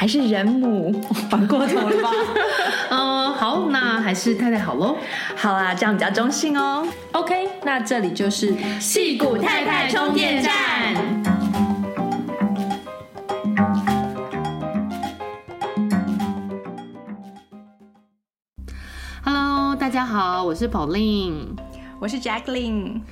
[0.00, 0.90] 还是人母，
[1.28, 2.10] 反过头了吧？
[2.88, 4.96] 嗯，好，那还是太太好喽。
[5.36, 6.88] 好啦，这样比较中性哦。
[7.12, 10.54] OK，那这里就是戏骨太太充电站。
[19.22, 21.48] Hello，大家好，我是 Pauline，
[21.98, 23.02] 我是 Jacqueline。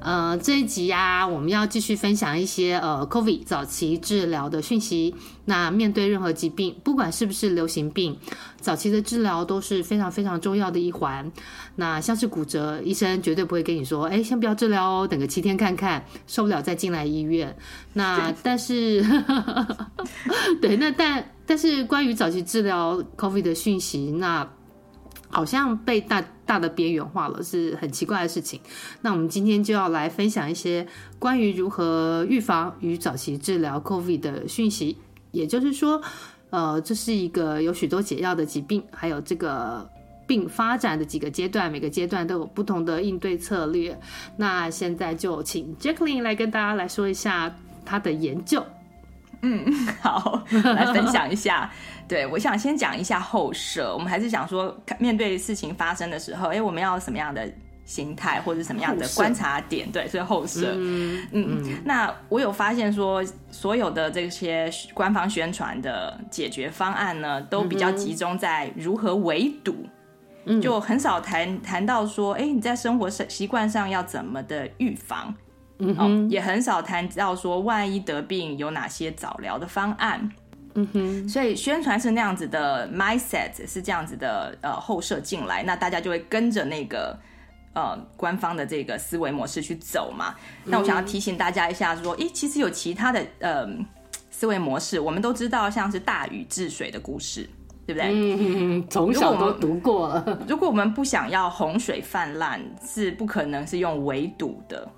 [0.00, 5.14] 呃，这一集啊，我们要继续分享一些呃，COVID 早期治疗的讯息。
[5.44, 8.16] 那面对任何疾病，不管是不是流行病，
[8.60, 11.30] 早期的治疗都是非常非常重要的一环。
[11.76, 17.56] 那像是骨折，医生绝对不会跟你说，哎，先不要治疗哦，等个七天看看，受不了再进来医院。
[17.94, 19.02] 那 但是，
[20.60, 24.48] 对，那但但是关于早期治疗 COVID 的讯息，那。
[25.30, 28.60] 好像被大大的边缘化了，是很奇怪的事情。
[29.02, 30.86] 那我们今天就要来分享一些
[31.18, 34.96] 关于如何预防与早期治疗 COVID 的讯息。
[35.30, 36.00] 也就是说，
[36.48, 39.86] 呃，这是一个有许多解药的疾病，还有这个
[40.26, 43.98] 病发展的几个阶段，每个阶段都有不同的应对策略。
[44.38, 48.64] 那现在就请 Jacqueline 来跟大家来说一下她的研究。
[49.42, 50.42] 嗯，好，
[50.74, 51.70] 来分享一下。
[52.08, 53.92] 对，我想先讲一下后设。
[53.92, 57.48] 我们还是想说，面对事情发生的时候，哎，我们要什么样的
[57.84, 59.90] 心态，或者什么样的观察点？
[59.92, 60.72] 对，所以后设。
[60.74, 61.82] 嗯嗯，嗯。
[61.84, 69.86] 那我有发现说，所有的这些官方宣传的解决方案呢，都比较集中在如何围堵，
[70.46, 75.34] 嗯、就很少谈谈到说，哎，你在生活习惯上要怎么的预防。
[75.78, 80.30] 嗯、哦，也很少谈到说，万一得病有哪些早疗的方案。
[80.74, 87.18] 嗯哼，所以宣传是那样子的，mindset 是这样子的，呃，后设进来，那大家就会跟着那个
[87.74, 90.34] 呃官方的这个思维模式去走嘛。
[90.64, 93.66] 嗯、那我想要提醒大家一下，说，诶，其实有其他的呃
[94.30, 97.48] 思维模式，我们都知道，像是大禹治水的故事，
[97.84, 98.10] 对不对？
[98.12, 100.38] 嗯，从小都读过了。
[100.46, 104.88] 如果我们不想要洪水泛滥，是不可能是用围堵的。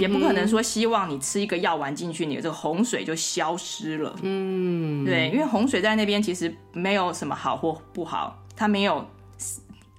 [0.00, 4.14] 也不可能说希望你吃一个药丸进去，你的这个洪水就消失了。
[4.22, 9.06] 嗯，对，因为洪水在那边其实没有什么好或不好，它没有，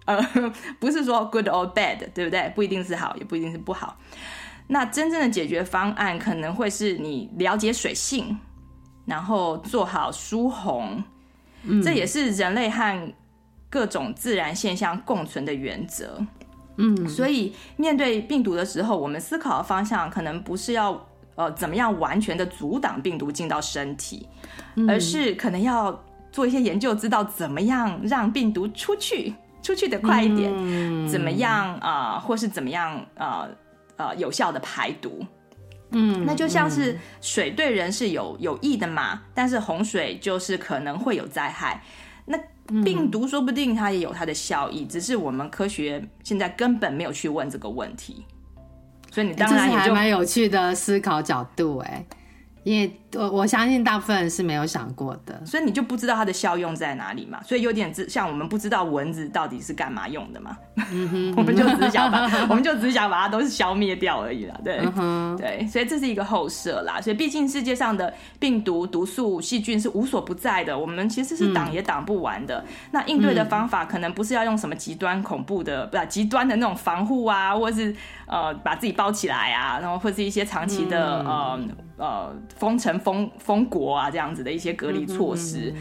[0.06, 0.22] 呃，
[0.80, 2.52] 不是说 good or bad，对不对？
[2.56, 3.98] 不一定是好，也不一定是不好。
[4.68, 8.38] 那真正的解决方案可能会是你了解水性，
[9.06, 11.04] 然后做好疏洪，
[11.64, 13.14] 嗯，这也是人类和
[13.70, 16.24] 各种自然现象共存的原则。
[16.82, 24.26] 嗯，所以面对病毒的时候，我们思考的方向可能不是要呃怎么样完全的阻挡病毒进到身体，
[24.88, 33.50] 而是可能要做一些研究，知道怎么样让病毒出去，出去的快一点，怎么样啊、呃，或是怎么样呃
[33.98, 35.26] 呃有效的排毒。
[35.92, 41.84] 嗯，那就像是水对人是有有益的嘛，但是洪水就是可能会有灾害。
[42.72, 48.26] 那病毒说不定它也有它的效益，只是我们科学现在根本没有去问这个问题，
[49.12, 52.06] 所以你当然也就还蛮有趣的思考角度哎。
[52.64, 60.58] 因为我我相信大部分人是没有想过的，所以你就不知道它的效用在哪里嘛，所以有点像我们不知道蚊子到底是干嘛用的嘛，
[61.38, 72.74] 我们就只是想把我们就只是想把它都是消灭掉而已啦，对、嗯、对，所以这是一个后设啦，所以毕竟世界上的病毒、毒素、细菌是无所不在的，我们其实是挡也挡不完的、嗯。
[72.92, 77.96] 那应对的方法可能不是要用什么极端恐怖的，不是极端的那种防护啊，或是
[78.30, 81.60] 呃把自己包起来啊，然后或是一些长期的、嗯、呃。
[82.00, 85.76] 呃，封城、封封国啊，这样子的一些隔离措施，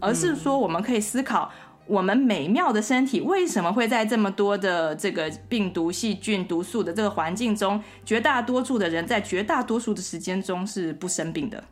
[0.00, 1.48] 而是说我们可以思考，
[1.86, 11.62] 我们美妙的身体为什么会在这么多的这个病毒、细菌、毒素的这个环境中，绝大多数的人在绝大多数的时间中是不生病的。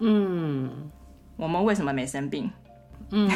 [0.00, 0.90] 嗯，
[1.38, 2.50] 我们为什么没生病？
[3.12, 3.30] 嗯，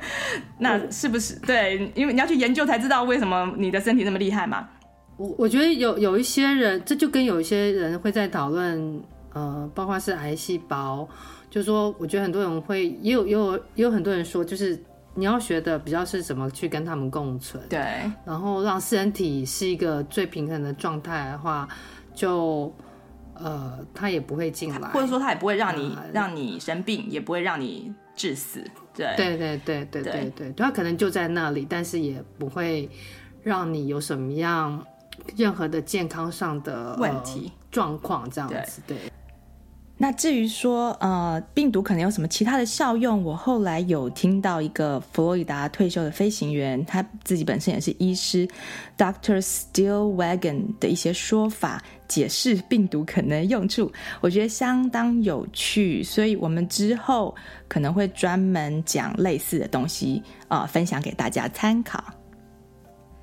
[0.58, 1.92] 那是不是对？
[1.94, 4.66] 因为你要去研究才知道为什么你的身体那么厉害嘛。
[5.22, 9.00] 我我觉得有有一些人，这就跟有一些人会在讨论，
[9.32, 11.08] 呃，包括是癌细胞，
[11.48, 14.76] 就是说，我觉得很多人会也有也有也有很多人说，就是
[15.14, 17.78] 你要学的比较是怎么去跟他们共存，对，
[18.24, 21.68] 然后让身体是一个最平衡的状态的话，
[22.12, 22.74] 就
[23.34, 28.60] 呃，他也不会进来，或者说他也不会让你、呃、让你生病，也不会让你致死，
[28.92, 30.02] 对，对对对对。
[30.02, 32.90] 对对，他可能就在那里，但是也不会
[33.44, 34.84] 让你有什么样。
[35.36, 38.96] 任何的健康上的问题状况这样子，对。
[39.98, 48.48] 那至于说呃病毒可能有什么其他的效用，我后来有听到一个佛罗里达退休的飞行员，他自己本身也是医师
[48.98, 57.32] ，Doctor Steelwagon 的一些说法，解释病毒可能用处，我觉得相当有趣，所以我们之后
[57.68, 62.02] 可能会专门讲类似的东西啊、呃，分享给大家参考。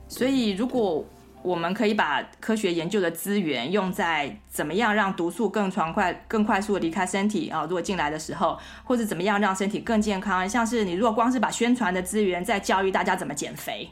[0.07, 1.03] 所以如果
[1.41, 7.61] 我们可以把科学研究的资源用在怎么样让毒素更传快、更快速的离开身体啊？
[7.63, 13.89] 如果进来的时候，或者怎么样让身体更健康，像是你如果光是把宣传的资源在教育大家怎么减肥、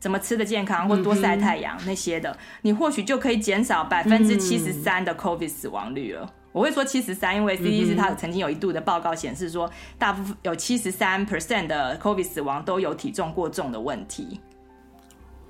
[0.00, 6.32] 怎么吃的健康，或多晒太阳那些的，你或许就可以减少百分之七十三的 COVID 死亡率了。
[6.52, 14.40] 我会说七十三，因为 CDC 它曾经有一度的报告显示说，大部分有七十三 percent 的 COVID 死亡都有体重过重的问题。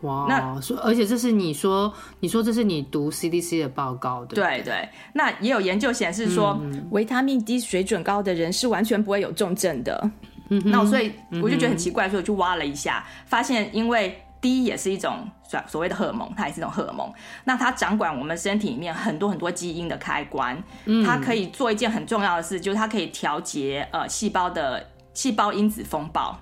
[0.03, 4.89] 哇，那说，而且这是你说，你说这是你读 CDC 的报告的，对对。
[5.15, 10.11] 那也有研究显示说，嗯、维他命 D 水准高的人是完全不会有重症的。
[10.49, 11.13] 嗯、那我所以
[11.43, 17.11] 我就觉得很奇怪，所以我就挖了一下，发现因为 D 也是一种所所谓的荷尔蒙，它也是一种荷尔蒙，
[17.45, 20.61] 那它掌管我们身体里面很多很多基因的开关，
[21.07, 24.85] 它可以做一件很重要的事，就是它可以调节呃细胞的
[25.15, 26.37] 细胞因子风暴。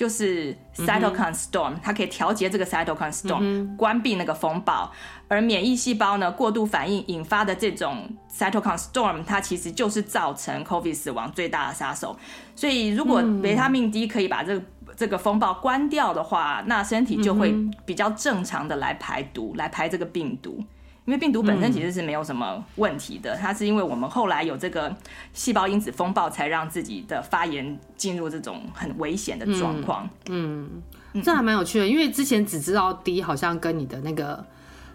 [0.00, 4.90] 就是 cytokine storm，它可以调节这个 cytokine storm，关闭那个风暴。
[5.28, 12.18] 而免疫细胞呢，过度反应引发的这种 cytokine storm，它其实就是造成 COVID 死亡最大的杀手。
[12.56, 14.64] 所以，如果维他命 D 可以把这个
[14.96, 17.54] 这个风暴关掉的话，那身体就会
[17.84, 20.64] 比较正常的来排毒，来排这个病毒。
[21.06, 24.94] 因为病毒本身其实是没有什么问题的，嗯、它是因为我们后来有这个
[25.32, 30.08] 细胞因子风暴，才让自己的发炎进入这种很危险的状况。
[30.28, 30.68] 嗯，
[31.14, 34.44] 嗯，这还蛮有趣的，因为之前只知道 D 好像跟你的那个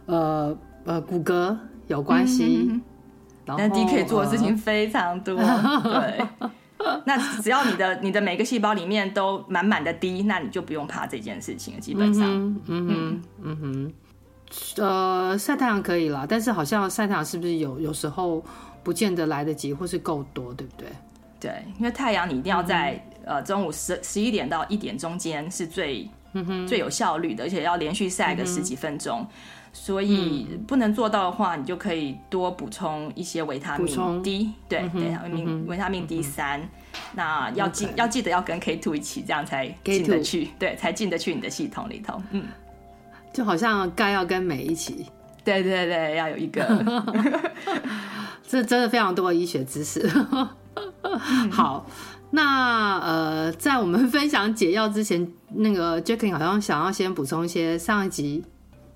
[0.05, 1.57] 呃呃骨骼
[1.87, 2.69] 有关系，
[3.45, 5.35] 但 D 可以做的事情非常多。
[5.35, 5.81] 呃、
[6.17, 6.27] 对，
[7.05, 11.79] 那只要你的你的每个细胞里面都满满的 D，那你就不用怕这件事情了。
[11.81, 12.23] 基本上，
[12.67, 13.21] 嗯哼。
[13.41, 13.93] 嗯哼
[14.77, 18.43] 呃，晒太阳可以啦，但是好像晒太阳是不是有有时候
[18.83, 20.87] 不见得来得及，或是够多，对不对？
[21.39, 22.93] 对，因为太阳你一定要在、
[23.25, 29.27] 嗯、呃中午十十一点到一点中间是最、嗯、最有效率的，而且要连续晒个十几分钟、嗯，
[29.73, 36.69] 所以不能做到的话，你就可以多补充一些维他命 D，对，维、嗯、他命维他命 D 三、嗯，
[37.13, 42.45] 那要记、要记得要跟 K two 一起，这样才进得去，对，才进得去你的系统里头，嗯。
[43.35, 45.05] 就好像钙要跟镁一起，
[45.43, 46.63] 对对对，要有一个，
[48.47, 50.09] 这真的非常多的医学知识。
[51.51, 51.85] 好，
[52.31, 58.41] 那呃，在我们分享解药之前，那个 Jacqueline 好像想要先补充一些上一集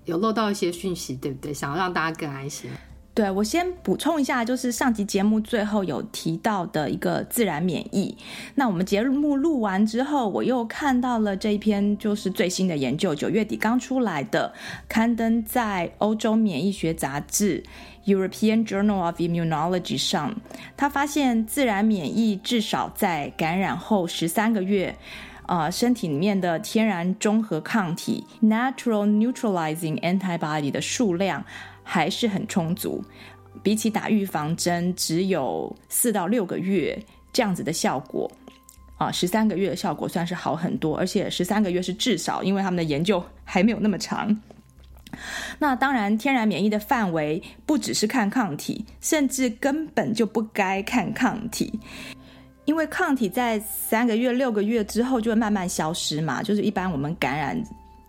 [0.06, 1.54] 有漏到一些讯息，对不对？
[1.54, 2.72] 想要让大家更安心。
[3.12, 8.16] 对，我先补充一下，就是上集节目最后有提到的一个自然免疫。
[8.56, 14.54] 那我们节目录完之后，我又看到了这一篇，就是最新的研究，九月底刚出来的，
[14.88, 17.62] 刊登在欧洲免疫学杂志
[18.06, 20.34] European Journal of Immunology 上。
[20.78, 24.96] 他发现自然免疫至少在感染后十三个月，
[25.48, 31.44] 呃，身体里面的天然中和抗体 （Natural Neutralizing Antibody） 的数量。
[31.92, 33.04] 还是很充足，
[33.64, 36.96] 比起打预防针只有四到六个月
[37.34, 38.32] 这样子的效果，
[38.96, 44.40] 啊，十三个月的效果算是好很多，而且十三个月是至少，因为他们的研究还没有那么长。
[45.58, 51.74] 那当然，天然免疫的范围不只是看抗体，甚至根本就不该看抗体，
[52.66, 57.60] 因为抗体在三个月、六个月之后就会慢慢消失嘛，就是一般我们感染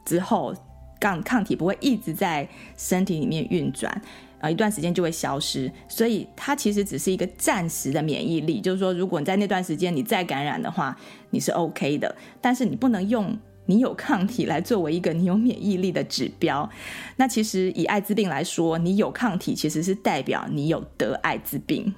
[0.04, 0.54] 之后。
[1.00, 3.90] 抗抗体不会一直在身体里面运转，
[4.38, 8.60] 啊，一段时间就会消失，所以它其实只是一个暂时的免疫力。
[8.60, 10.96] 就是说，如果你在那段时间你再感染的话，
[11.30, 16.68] 你是 OK 的，但是你不能用你有抗体来作为一个你有免疫力的指标。
[17.16, 21.94] 那其实以艾滋病来说，你有抗体其实是代表你有得艾滋病。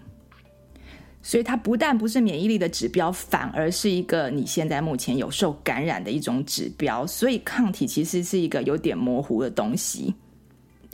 [1.22, 7.06] 所以它不但不是免疫力的指标，反而是一个你现在目前有受感染的一种指标。
[7.06, 10.12] 所以抗体其实是一个有点模糊的东西。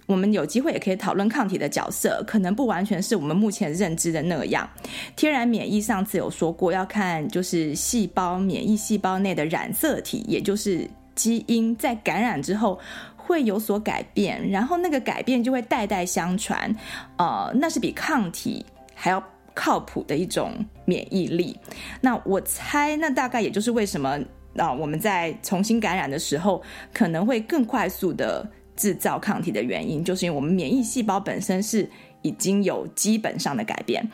[0.07, 4.69] 我们有机会也可以讨论抗体的角色，可能不完全是我们目前认知的那样。
[5.17, 12.79] 天然免疫上次有说过，要看就是细胞免疫细胞内的染色体，也就是基因，在感染之后
[13.17, 16.75] 会有所改变，然后那个改变就会代代相传。
[17.19, 19.23] 呃，那是比抗体还要。
[19.59, 20.53] 靠谱的一种
[20.85, 21.59] 免疫力，
[22.01, 24.17] 那我猜，那大概也就是为什么
[24.57, 26.63] 啊，我们在重新感染的时候，
[26.95, 31.91] 可能会更快速的制造抗体的原因，就是因为我们免疫细胞本身是
[32.23, 34.09] 已经有基本上的改变。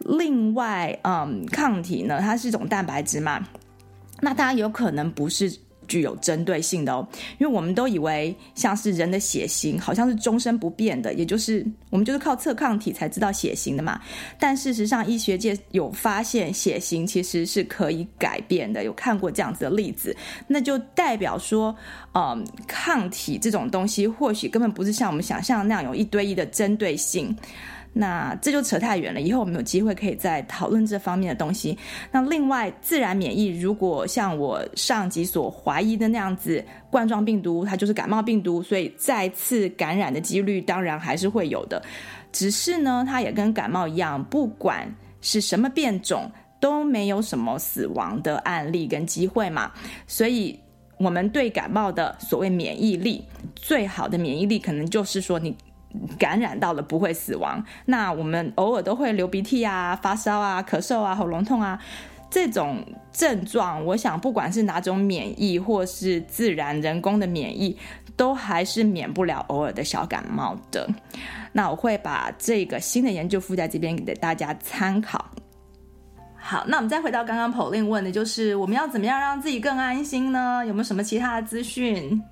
[0.00, 3.42] 另外，嗯，抗体呢，它是一种蛋白质嘛，
[4.20, 5.50] 那它有可能不是。
[5.90, 7.06] 具有针对性的哦，
[7.38, 14.00] 因为我们都以为像是人的血型好像是终身不变的，也就是我们就是靠测抗体才知道血型的嘛。
[14.38, 20.16] 但事实上，医学界有发现血型其实是可以改变的，有看过这样子的例子，
[20.46, 21.74] 那就代表说，
[22.14, 27.36] 嗯，抗体这种东西或许根本不是像我们想象那样有一对一的针对性。
[27.92, 31.76] 那这就扯太远了，以后我们有机会可以再讨论这方面的东西。
[32.12, 41.82] 那另外，自然免疫如果像我上集所怀疑的那样子，冠状病毒它就是感冒病毒，所以再次感染的几率当然还是会有的。
[42.30, 44.88] 只是呢，它也跟感冒一样，不管
[45.20, 46.30] 是什么变种，
[46.60, 49.72] 都没有什么死亡的案例跟机会嘛。
[50.06, 50.56] 所以，
[50.96, 53.24] 我们对感冒的所谓免疫力，
[53.56, 55.52] 最好的免疫力可能就是说你。
[56.18, 61.78] 感染到了不会死亡，那我们偶尔都会流鼻涕啊、发烧啊、咳嗽啊、喉咙痛啊
[62.30, 67.76] 这种症状，我想不管是哪种免疫或是自然人工的免疫，
[68.16, 70.88] 都还是免不了偶尔的小感冒的。
[71.52, 75.28] 那我会把这个新的研究附在这边给大家参考。
[76.36, 80.64] 好，那我们再回到刚刚 Polin 问的，就是我们要怎么样让自己更安心呢？
[80.64, 82.22] 有没有什么其他的资讯？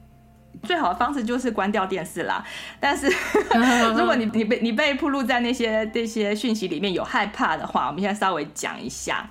[0.63, 2.45] 最好的方式就是关掉电视啦。
[2.81, 3.07] 但是，
[3.97, 9.29] 如果你你被你被暴露在那些这些讯息里面有害怕的话，我们现在稍微讲一下。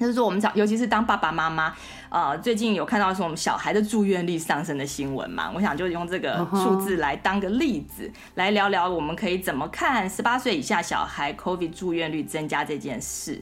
[0.00, 1.72] 就是说，我们讲，尤其是当爸爸妈妈，
[2.08, 5.52] 呃，最近有看到说我们小孩的住院率上升的新闻嘛？
[5.54, 13.40] 我想就用这个数字来当个例子，来聊聊我们可以怎么看十八岁以下小孩 COVID 住院率增加这件事。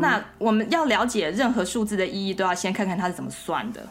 [0.00, 3.86] 那我们要了解任何数字的意义，都要先看看它是怎么算的。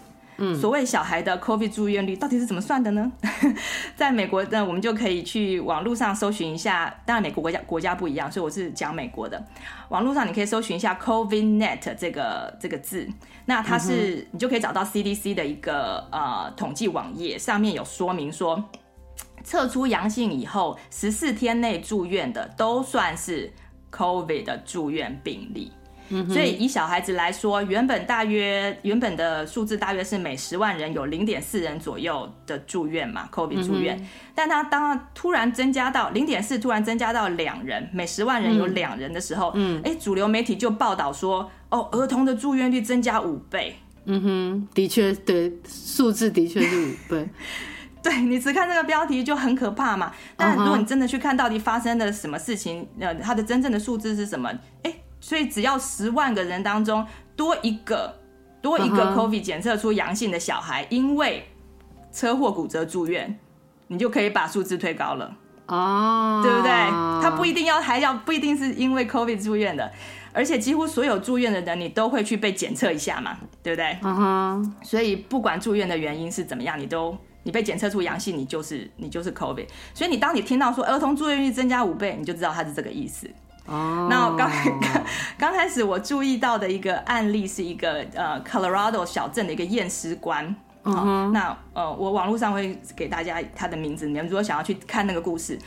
[0.59, 3.11] 所谓小孩的 COVID 住院率到底是怎么算的呢？
[3.95, 6.93] 在美国呢，我们就可以去网络上搜寻一下。
[7.05, 9.43] 当然，美国国家国家不一样，所以我是讲美国的。
[9.89, 13.07] 网络上你可以搜寻一下 COVIDNet 这个这个字，
[13.45, 18.63] 那它是你就可以找到 CDC 的一个呃统计网页，上面有说明说，
[19.43, 23.51] 测出阳性以后十四天内住院的都算是
[23.91, 25.71] COVID 的住院病例。
[26.27, 34.03] 所以以小孩子来说，原本大约原本的数字大约是每十万人有零点四人左右的住院嘛，COVID 住院。
[34.33, 43.75] 但他当他突然增加到零点四，突然增加到两人，每十万人有两人的时候，嗯，哎，主流媒体就报道说，哦，儿童的住院率增加五倍。
[44.05, 47.29] 嗯哼，的确，对，数字的确是五倍。
[48.01, 54.49] 对，你只看这个标题就很可怕嘛，但如果你真的去看到底发生了什么事情，呃，它的真正的数字是什么？
[54.83, 54.93] 哎。
[55.19, 58.15] 所以只要十万个人当中多一个
[58.61, 61.47] 多一个 COVID 检测出阳性的小孩，因为
[62.11, 63.37] 车祸骨折住院，
[63.87, 65.35] 你就可以把数字推高了
[65.67, 66.71] 哦，对不对？
[67.21, 69.91] 他不一定要还要不一定是因为 COVID 住院的，
[70.33, 73.97] 而且几乎所有住院的人你都会去被检测一下嘛，对不对？
[74.01, 74.75] 嗯哼。
[74.81, 79.67] 所以不管住院的原因是怎么样，你都你被检测出阳性，你就是你就是 COVID。
[79.93, 83.29] 所以你当你听到说儿童住院率增加五倍，你就知道他是这个意思。
[83.69, 84.49] 哦，那我刚
[84.81, 85.03] 刚
[85.37, 90.55] 刚开始我注意到的一个案例是一个呃，Colorado 小镇的一个验尸官。
[90.83, 91.31] 嗯、uh-huh.
[91.31, 95.59] 那呃，我网络上会给大家他的名字，你们如果想要去看那个故事，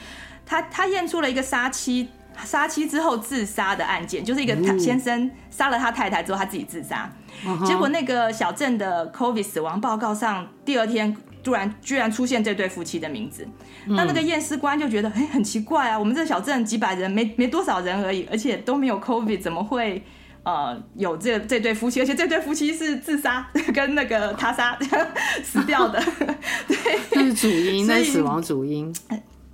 [0.45, 2.09] 他他验出了一个杀妻
[2.45, 7.09] 杀妻之后自杀的案件，就是一个他先生杀了他太太之后他自己自杀
[7.45, 7.65] ，uh-huh.
[7.65, 11.17] 结果那个小镇的 COVID 死亡报告上第二天。
[11.43, 13.47] 突然居然出现这对夫妻的名字，
[13.87, 20.03] 那那个验尸官就觉得，哎、欸，很奇怪啊，我们这小镇几百人，没没多少人而已，而且都没有 COVID，怎么会
[20.45, 22.01] 呃有这这对夫妻？
[22.01, 24.79] 而且这对夫妻是自杀 跟那个他杀
[25.43, 26.03] 死掉的，
[26.69, 26.77] 对，
[27.11, 28.95] 这是主因，那是死亡主因。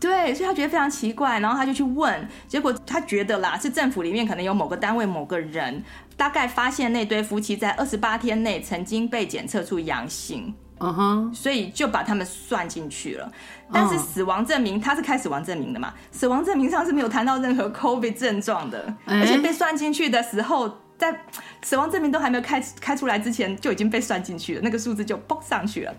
[0.00, 5.83] 对，所以他觉得非常奇怪，然后他就去问，结果他觉得啦，是政府里面可能有某个单位某个人，
[6.16, 10.54] 大概发现那对夫妻在二十八天内曾经被检测出阳性。
[10.81, 13.31] 嗯哼，所以就把他们算进去了。
[13.73, 15.93] 但是死亡证明他是开死亡证明的嘛？
[16.11, 21.21] 死亡证明上是没有谈到任何 COVID 症状的，而且被算进去的时候，在
[21.63, 25.95] 死亡证明都还没有开开出来之前就已经被算进去了，那个数字就蹦上去了。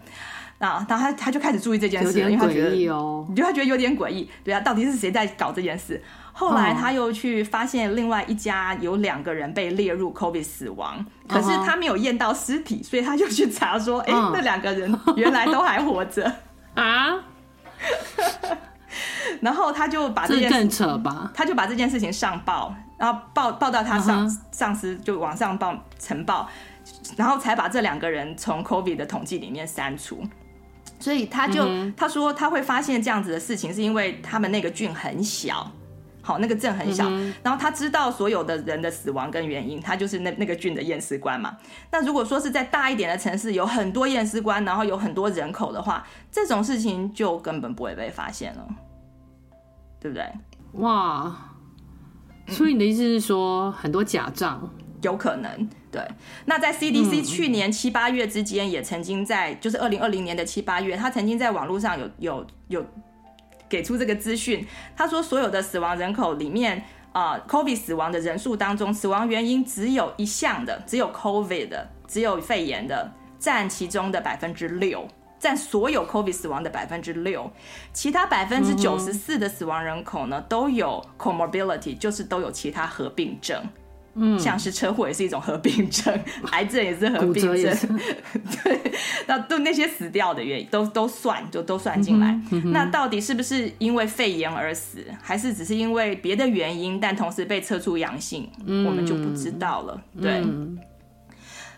[0.57, 6.01] 啊，然后他他就开始注意这件事，因为他觉得，你就他觉得有点诡异，对啊，到底是谁在搞这件事？
[6.33, 16.31] 后来他又去发现另外一家有两个人被列入 COVID 死亡，可是他没有验到尸体，所以他就去查说，哎，那两个人原来都还活着
[16.75, 17.19] 啊。
[19.41, 26.49] 然后他就把这件事更扯吧，他就把这件事情上报，然后报报到他上上司就往上报呈报，
[27.15, 30.21] 然后才把这两个人从 COVID 的统计里面删除。
[30.99, 35.71] 所以他就他说他会发现这样子的事情，是因为他们那个郡很小。
[36.29, 41.57] 好，那个镇很小，嗯，然后他知道所有的人的死亡跟原因，他就是那那个郡的验尸官嘛。
[41.91, 48.67] 那如果说是在大一点的城市，有很多验尸官，然后有很多人口的话，这种事情就根本不会被发现了，
[49.99, 50.23] 对不对？
[50.73, 51.35] 哇，
[52.47, 54.69] 所以你的意思是说，嗯，很多假账
[55.01, 55.67] 有可能？
[55.91, 55.99] 对。
[56.45, 62.85] 那在 CDC 去年七八月之间，也曾经在，就是二零二零年的七八月，他曾经在网络上有有有。
[63.69, 64.65] 给出这个资讯，
[64.97, 75.07] 他说所有的死亡人口里面，啊、，COVID 死亡的人数当中，死亡原因只有一项的，只有 COVID 的，只有肺炎的，占其中的百分之六，
[75.39, 77.51] 占所有 COVID 死亡的百分之六，
[77.93, 83.63] 其他百分之九十四的死亡人口呢，都有 comorbidity，就是都有其他合并症。
[84.15, 86.19] 嗯，像是车祸也是一种合并症，
[86.51, 87.99] 癌症也是合并症，
[88.63, 88.91] 对，
[89.27, 92.71] 那都那些死掉的原因都都算，就都算进来、嗯。
[92.71, 100.01] 那到底是不是因为肺炎而死，还是只是因为别的原因，但同时被测出阳性、嗯，我们就不知道了。
[100.21, 100.77] 对，嗯、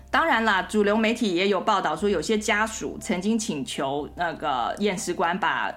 [0.09, 5.71] 当然啦，主流媒体也有报道说，有些家属曾经请求那个验尸官把。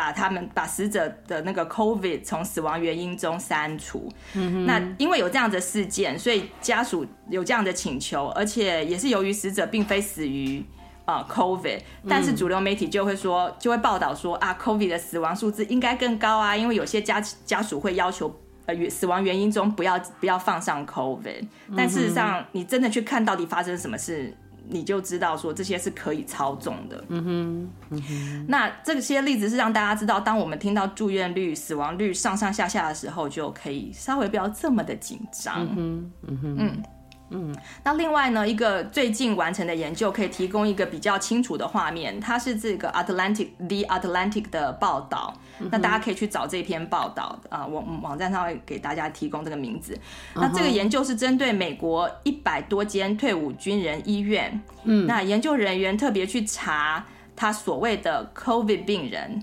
[0.00, 4.10] 把他们把死者的那个 COVID 从死亡原因中删除。
[4.32, 4.64] 嗯。
[4.64, 10.64] 那因为有这样的事件，所以家属有这样的请求，而且也是由于死者并非死于
[11.04, 21.46] 啊、呃、COVID，但是主流媒体就会说，就会报道说啊，COVID 的死亡数字应该更高啊，因为有些家家属会要求呃死亡原因中不要不要放上 COVID，
[21.76, 24.34] 但事实上你真的去看到底发生什么事。
[24.70, 27.04] 你就知道说这些是可以操纵的。
[27.08, 28.46] 嗯哼，嗯哼。
[28.48, 35.62] 那这些例子是让大家知道，当我们听到住院率、死亡率上上下下的时候，就可以稍微不要这么的紧张。
[35.62, 36.82] 嗯哼，嗯哼，嗯。
[37.30, 49.96] 嗯，那另外呢，一个最近完成的研究可以提供一个比较清楚的画面，它是这个 Atlantic The Atlantic 的报道，嗯，那大家可以去找这篇报道啊，网、呃、网站上会给大家提供这个名字。
[50.34, 59.42] 嗯、那这个研究是针对美国一百多间退伍军人医院，嗯，那研究人员特别去查他所谓的 COVID 病人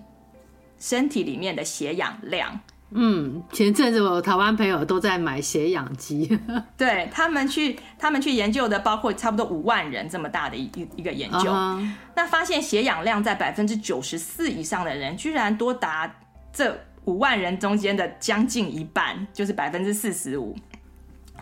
[0.77, 2.59] 身体里面的血氧量。
[2.91, 6.39] 嗯，前阵子我台湾朋友都在买血氧机，
[6.77, 11.85] 对他们去他们去研究的，包括差不多五万人这么大的一一一个研究，uh-huh.
[12.15, 16.15] 那发现血氧量在百分之九十四以上的人，居然多达
[16.53, 20.55] 这五万人中间的将近一半，就是百分之四十五。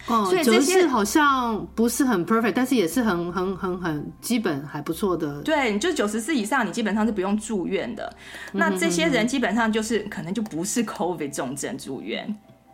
[0.08, 5.42] 哦，所以这些好像不是很 perfect，但是也是很很很很基本还不错的。
[5.42, 8.14] 对，你就九十四以上，你基本上是不用住院的。
[8.54, 12.28] 嗯、那这些人基本上就是可能就不是 COVID 重症住院，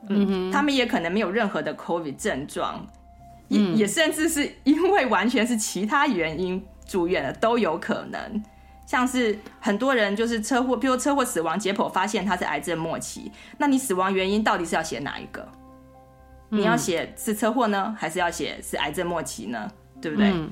[0.10, 2.86] 嗯，嗯他们也可能没有任何的 COVID 症状，
[3.48, 8.44] 也、嗯、也甚至是因为完全是其他原因住院的都有可能。
[8.88, 15.48] 像是很多人就是车祸，比如车祸死亡解剖发现他是癌症末期，那你死亡原因到底是要写哪一个？
[16.52, 19.72] 你要写是车祸呢，还是要写是癌症末期呢？
[20.02, 20.30] 对不对？
[20.32, 20.52] 嗯、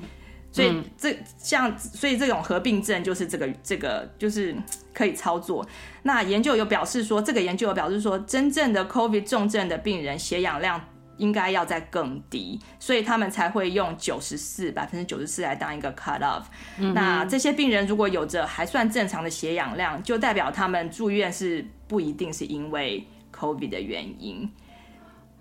[0.50, 4.56] 所以这像所以这种合并症就是这个这个就是
[4.94, 5.66] 可以操作。
[6.02, 10.80] 那研究有表示说，这个研究有表示说，真正的 COVID 重症的病人血氧量
[11.18, 16.44] 应该要再更低，所以他们才会用九十四百分之九十四来当一个 cut off。
[16.78, 24.50] 嗯、那这些病人如果有着还算正常的血氧量，就代表他们住院是不一定是因为 COVID 的原因。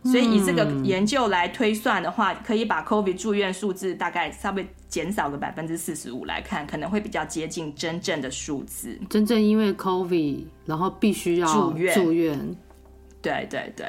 [0.03, 8.97] 所以以这个研究来推算的话，可以把 COVID 住院数字大概稍微减少个百分之四十五来看，可能会比较接近真正的数字。
[9.09, 12.55] 真正因为 COVID 然后必须要住院，住院。
[13.21, 13.85] 对对对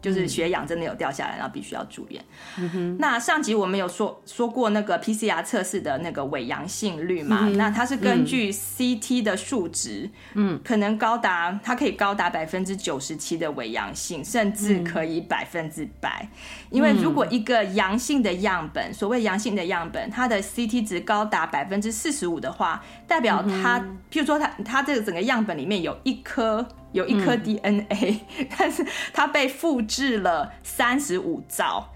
[0.00, 2.24] 就是血氧真的有掉下来，然后必须要住院。
[2.58, 2.96] 嗯。
[2.98, 7.40] 那上集我们有说说过那个 PCR 测试的那个伪阳性率嘛？
[7.42, 16.28] 嗯、那它是根据 CT 的数值，嗯，可能高达它可以高达百分之九十七的伪阳性，甚至可以百分之百。
[16.70, 26.66] 因为如果一个阳性的样本，所谓阳性的样本，它的 CT 值高达百分之四十五的话，代表它，嗯、譬如说它它这个整个样本里面有一颗。
[26.92, 31.88] 有一颗 DNA，、嗯、 但是它被复制了三十五兆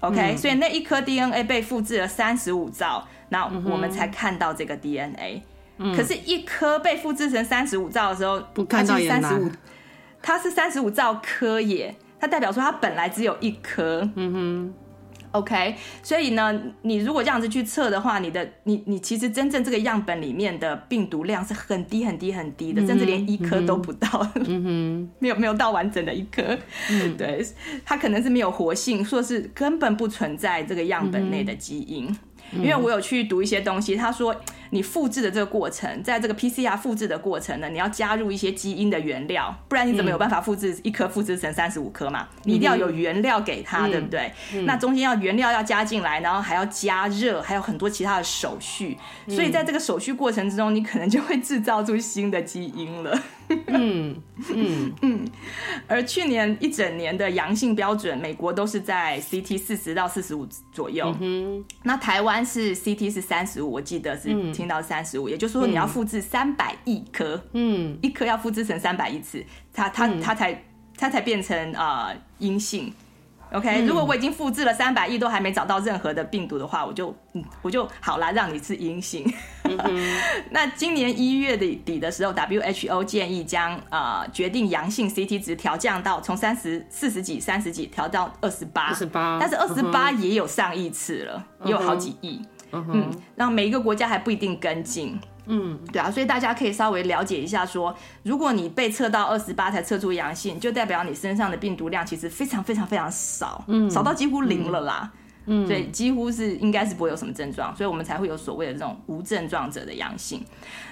[0.00, 5.42] ，OK，、嗯、所以那一颗 DNA 被复制了三十五兆，那我们才看到这个 DNA。
[5.78, 9.22] 嗯、可是，一颗被复制成三十五兆的时候，不看到也难。
[9.22, 9.50] 它是三十五，
[10.22, 14.08] 它是三十五兆颗耶，它代表说它本来只有一颗。
[14.14, 14.74] 嗯哼。
[15.32, 24.26] OK，所以呢，你如果这样子去测的话，你的你你其实真正这个样本里面的病毒量是很低很低很低的，嗯、甚至连一颗都不到，
[25.18, 26.42] 没有没有到完整的一颗，
[26.90, 27.44] 嗯、对，
[27.84, 32.06] 它可能是没有活性，说是根本不存在这个样本内的基因。
[32.52, 32.62] 嗯。
[32.62, 34.36] 因为我有去读一些东西，他说
[34.72, 42.26] 你复制的这个过程，在这个 PCR 复制的过程呢，你要加入一些基因的原料，不然你怎么有办法复制一颗复制成三十五颗嘛？
[42.44, 44.32] 你一定要有原料给它，对不对？
[44.64, 48.96] 那中间要原料要加进来，然后还要加热，还有很多其他的手续，
[49.28, 53.22] 所以在这个手续过程之中，你可能就会制造出新的基因了。
[53.66, 54.16] 嗯
[54.54, 55.28] 嗯 嗯，
[55.86, 61.14] 而去年一整年的阳性标准，美国都是在 CT 四十到四十五左右。
[61.20, 64.30] 嗯，那台湾是 CT 是三十五，我记得是
[64.62, 69.44] 听到三十五，也就是说你要复制三百亿颗，嗯，一颗要复制成三百亿次，
[69.74, 70.62] 它它它才
[70.96, 72.92] 它才变成啊阴性。
[73.50, 79.30] OK，、嗯、如果我已经复制了三百亿都还没找到任何的病毒的话，我就嗯我就好啦，让你是阴性。
[79.64, 79.76] 嗯、
[80.52, 92.40] 那今年一月底底的时候，WHO 建议将呃决定阳性 CT 值调降到从三十四十几三十几调到二十八，二十八，但是二十八也有上亿次了，嗯、也有好几亿。
[92.72, 95.18] 嗯哼，然后每一个国家还不一定跟进。
[95.46, 105.12] 嗯，对啊，所以大家可以稍微了解一下说，说如果你被测到二十八才测出阳性，就代表你身上的病毒量其实非常非常非常少，嗯，少到几乎零了啦，
[105.46, 110.44] 嗯，所以几乎是应该是不会有什么症状，所以我们才会有所谓的这种无症状者的阳性。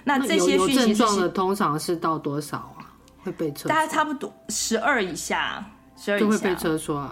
[0.02, 2.90] 那这些讯息有症状的通常是到多少啊？
[3.22, 3.68] 会被测？
[3.68, 5.64] 大概差不多十二以下，
[5.96, 7.06] 十二以下就会被测出来。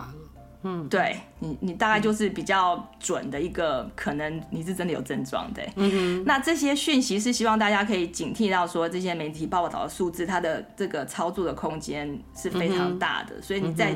[0.65, 5.63] 嗯，对你，你大概就是比较准的一个，可能你是真的有症状的。
[5.77, 13.37] 嗯哼，那这些讯息是希望大家可以警惕到，说这些媒体报道的数字，它的这个操作的空间是非常大的。
[13.37, 13.95] 嗯、所以你在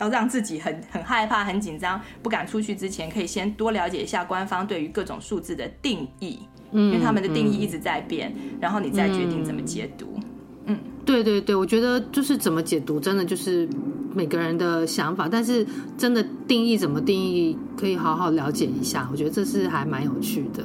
[0.00, 6.40] 要让自己很很害怕、很紧张、不敢出去之前，可以先多了解一下官方对于各种数字的定义，
[6.72, 10.20] 嗯、因为他们的定义一直在变，嗯、然后你再决定怎么解读。
[10.66, 13.68] 嗯，对对对，我觉得就是怎么解读，真的就是
[14.14, 15.28] 每个人的想法。
[15.30, 19.08] 但是真的定义怎么定义，可以好好了解一下。
[19.10, 20.62] 我觉得这是还蛮有趣的。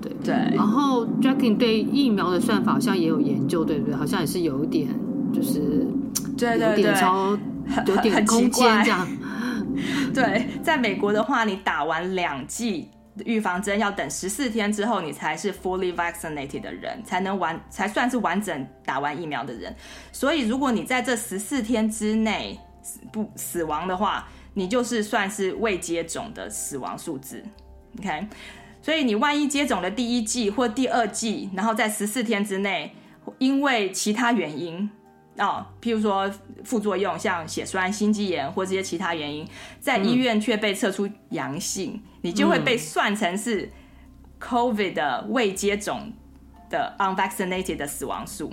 [0.00, 0.34] 对对。
[0.54, 3.94] 然后 Jackie 对疫苗的算法好像也有研究，对不对？
[3.94, 4.88] 好像也是有一点，
[5.32, 5.86] 就是
[6.36, 7.38] 对对对，有点超，
[7.86, 9.06] 有点空间这样。
[10.14, 12.88] 对，在美国的话，你打完两剂。
[13.24, 19.74] 预防针要等十四天之后，你才是 fully vaccinated 的人，才能完，才算是完整打完疫苗的人。
[20.12, 22.56] 所以，如果你在这十四天之内
[23.12, 27.42] 不死亡的话，你就是算是未接种的死亡数字。
[27.98, 28.26] OK，
[28.82, 32.94] 所以你万一接种了第一剂或第二剂，然后在十四天之内，
[33.38, 34.90] 因为其他原因。
[35.38, 36.28] 哦，譬如说
[36.64, 39.46] 副作用，像血栓、心肌炎或这些其他原因，
[39.78, 43.70] 在医院却被测出阳性，嗯、你就会被算成是
[44.40, 46.12] COVID 的未接种
[46.68, 48.52] 的 unvaccinated 的死亡数。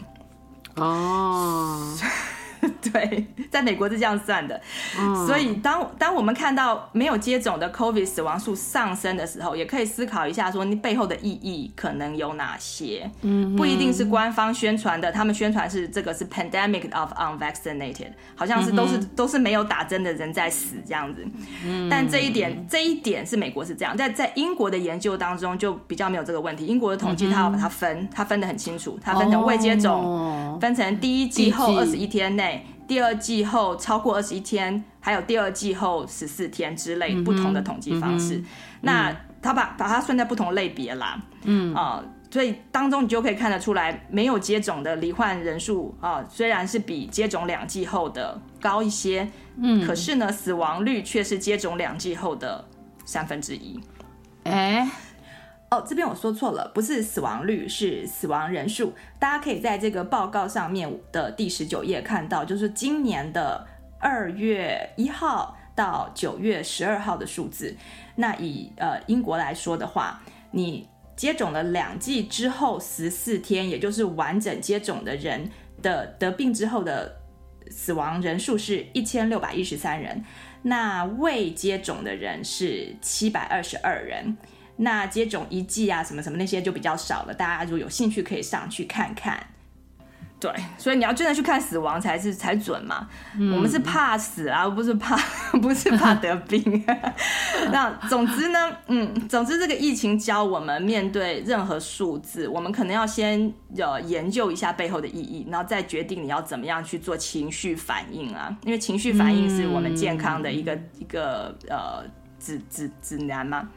[0.75, 1.97] 哦。
[2.91, 4.59] 对，在美国是这样算的，
[4.99, 13.09] 嗯、所以当当我们看到没有接种的 COVID 死亡数上升的时候，也可以思考一下，说你背后的意义可能有哪些？
[13.21, 21.25] 嗯，不一定是官方宣传的，他们宣传是这个是 pandemic of unvaccinated，好像是都是、嗯、都是没有打针的人在死这样子。
[21.65, 26.65] 嗯，但这一点这一点是美国是这样，在在英国的研究当中就比较没有这个问题。
[26.65, 32.54] 英国的统计，他要把它分，他分得很清楚，他分成未接种，哦、分成第一剂后二十一天内。
[32.87, 38.43] 第二季后超过二十一天，还有第二季后十四天之类不同的统计方式。
[38.81, 52.63] 那他把把它算在不同类别啦，嗯啊、呃，所以当中你就可以看得出来，没有接种的罹患人数啊、呃，虽然是比接种两季后的高一些，嗯，可是呢，死亡率却是接种两季后的
[53.05, 53.79] 三分之一。
[54.43, 54.87] 哎。
[55.81, 58.93] 这边我说错了，不是死亡率，是死亡人数。
[59.17, 63.65] 大家可以在这个报告上面的第十九页看到，就是今年的
[63.99, 67.75] 二月一号到九月十二号的数字。
[68.15, 75.49] 那以呃英国来说的话，你接种了两剂之后十四天，也就是完整接种的人
[75.81, 77.17] 的得病之后的
[77.69, 80.23] 死亡人数是一千六百一十三人，
[80.61, 84.37] 那未接种的人是七百二十二人。
[84.77, 87.33] 那接种一剂啊，什么什么那些就比较少了。
[87.33, 89.47] 大家如果有兴趣，可以上去看看。
[90.37, 93.07] 对，所以你要真的去看死亡才是才准嘛。
[93.39, 95.15] 嗯、我们是怕死啊，不是怕
[95.59, 96.83] 不是怕得病。
[97.71, 108.55] 那总之呢，嗯，总之这个疫情教我们面对任何数字，我们可能要先呃研究一下背后的意义，然后再决定你要怎么样去做情绪反应啊。
[108.65, 112.03] 因为情绪反应是我们健康的一个、嗯、一个呃。
[112.45, 113.67] 指指指南吗？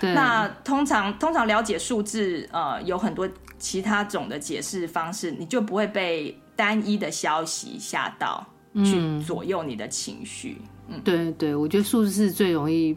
[0.00, 0.14] 对。
[0.14, 8.46] 那通常通常了解数字，呃，有很多其他种的解释方式，你就不会被单一的消息吓到，
[8.84, 10.62] 去左右你的情绪。
[10.86, 12.96] 嗯，对对，我觉得数字是最容易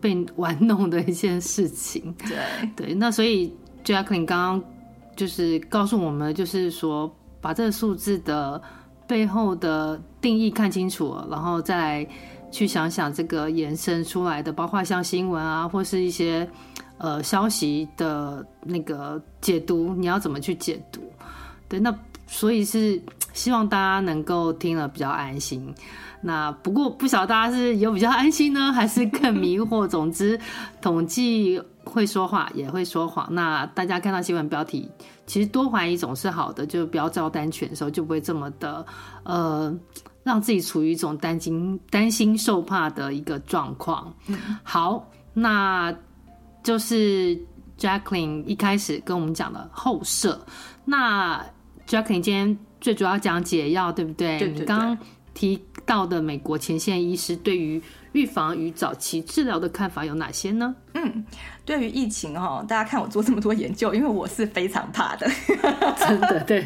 [0.00, 2.14] 被玩弄的一件事情。
[2.26, 2.38] 对
[2.74, 3.54] 对，那所以
[3.84, 4.64] Jacqueline 刚刚
[5.14, 8.60] 就是告诉我们，就是说把这个数字的
[9.06, 12.08] 背后的定义看清楚了，然后再来。
[12.52, 16.48] 去想想这个延伸出来的，包括像新闻啊，或是一些
[16.98, 21.00] 呃消息的那个解读，你要怎么去解读？
[21.68, 21.92] 对，那
[22.26, 25.74] 所以是希望大家能够听了比较安心。
[26.20, 29.88] 那不过不晓得大家是有比较安心呢，还是更迷惑？
[29.88, 30.38] 总之，
[30.80, 33.26] 统计会说话，也会说谎。
[33.34, 34.88] 那大家看到新闻标题，
[35.26, 38.86] 其实多怀疑总是好的，就不要照单全收，就不会这么的
[39.24, 39.74] 呃。
[40.22, 44.14] 让自己处于一种担惊、担心受怕的一个状况。
[44.62, 45.94] 好，那
[46.62, 47.36] 就是
[47.78, 50.44] Jacqueline 一开始跟我们讲的后设。
[50.84, 51.44] 那
[51.86, 54.38] Jacqueline 今天最主要讲解药，对不对？
[54.38, 54.60] 对对对。
[54.60, 54.98] 你刚刚
[55.34, 57.82] 提到的美国前线医师对于
[58.12, 60.74] 预防与早期治疗的看法有哪些呢？
[60.94, 61.24] 嗯。
[61.64, 65.30] 对于疫情哈，大家看我做这么多研究，因为我是非常怕的，
[65.96, 66.64] 真的对，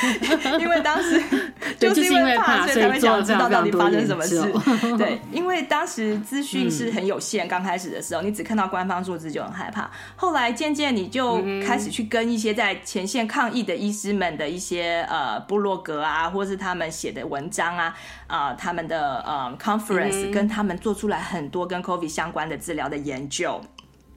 [0.60, 1.18] 因为当时
[1.80, 4.42] 就是因为怕，所以才会想知道到底发生什么事。
[4.98, 9.90] 对，因为当时资讯是很有限，刚开始的时候，你只看到官方数字就很害怕。
[10.14, 23.58] 后来渐渐你就开始去跟一些在前线抗疫的医师们的一些呃部落格啊，或是他们写的文章啊，啊、呃，他们的呃 conference，跟他们做出来很多跟 COVID 相关的治疗的研究。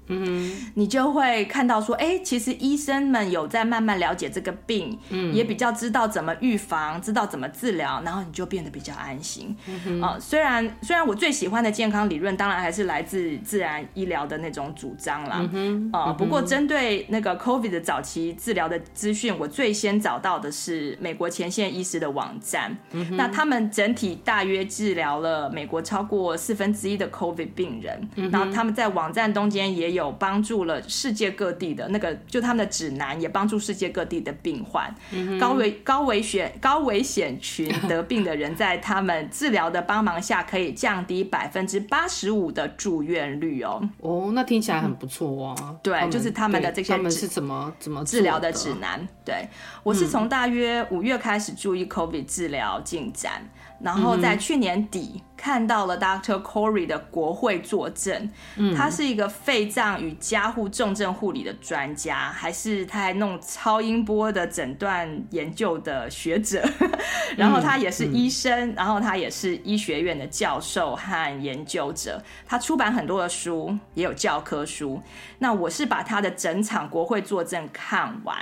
[0.08, 9.56] 嗯，你就会看到说，哎，其实医生们有在慢慢了解这个病，嗯，也比较知道怎么预防，知道怎么治疗，然后你就变得比较安心。
[9.86, 15.48] 嗯啊，虽然虽然我最喜欢的健康理论，当然还是来自自然医疗的那种主张啦。
[15.52, 22.76] 嗯啊，不过针对那个 COVID 的早期治疗的资讯，我最先找到的是美国前线医师的网站。
[22.91, 29.97] 嗯，那他们整体大约治疗了美国超过四分之一的 COVID 病人，嗯，然后他们在网站中间也有。
[29.98, 43.82] 有帮助了世界各地的那个，就他们的指南也帮助世界各地的病患，嗯、高危高危险高危险群 得病的人，在他们治疗的帮忙下，可以降低百分之八十五的住院率哦。
[44.00, 45.56] 哦，那听起来很不错哦。
[45.62, 49.06] 嗯、对，就是他们的这些他们是怎么怎么治疗的指南。
[49.26, 49.48] 对，
[49.84, 53.42] 我是从大约五月开始注意 COVID 治疗进展。
[53.80, 56.41] 然后在去年底看到了 Dr.
[56.41, 66.67] Corey 的国会作证，嗯，他是一个肺脏与加护重症护理的专家，还是他还弄超音波的诊断研究的学者，
[67.38, 75.00] 然后他也是医生，然后他也是医学院的教授和研究者，他出版很多的书，也有教科书。
[75.38, 78.36] 那我是把他的整场国会作证看完，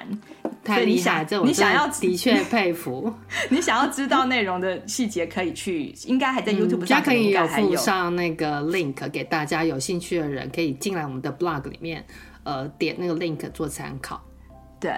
[0.63, 3.13] 太厉害，这我你想要的确佩服。
[3.49, 12.05] 你想要知道内容的细节，可以去，应该还在 YouTube 上，可以有附上那个 link 给大家，有兴趣的人可以进来我们的 blog 里面，
[12.43, 14.21] 呃，点那个 link 做参考。
[14.77, 14.91] 对，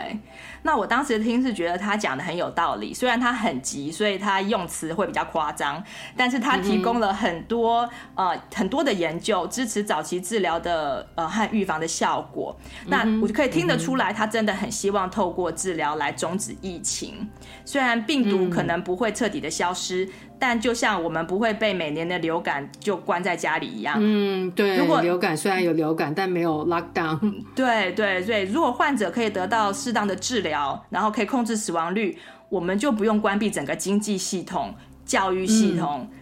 [0.64, 5.82] 那我当时听是觉得他讲的很有道理，虽然他很急，所以他用词会比较夸张，
[6.18, 12.54] 但是他提供了很多、嗯、呃很多的研究支持早期治疗的呃和预防的效果。
[12.86, 17.30] 嗯、那我就可以听得出来，他真的很希望透过治疗来终止疫情，
[17.64, 20.04] 虽然病毒可能不会彻底的消失。
[20.04, 24.78] 嗯但就像我们不会被每年的流感就关在家里一样，嗯，对。
[24.78, 27.20] 如果流感虽然有流感，但没有 lockdown，
[27.56, 28.46] 对对 对。
[28.46, 32.18] 如果患者可以得到适当的治疗，然后可以控制死亡率，
[32.50, 34.74] 我们就不用关闭整个经济系统、
[35.06, 36.18] 教育系统、嗯、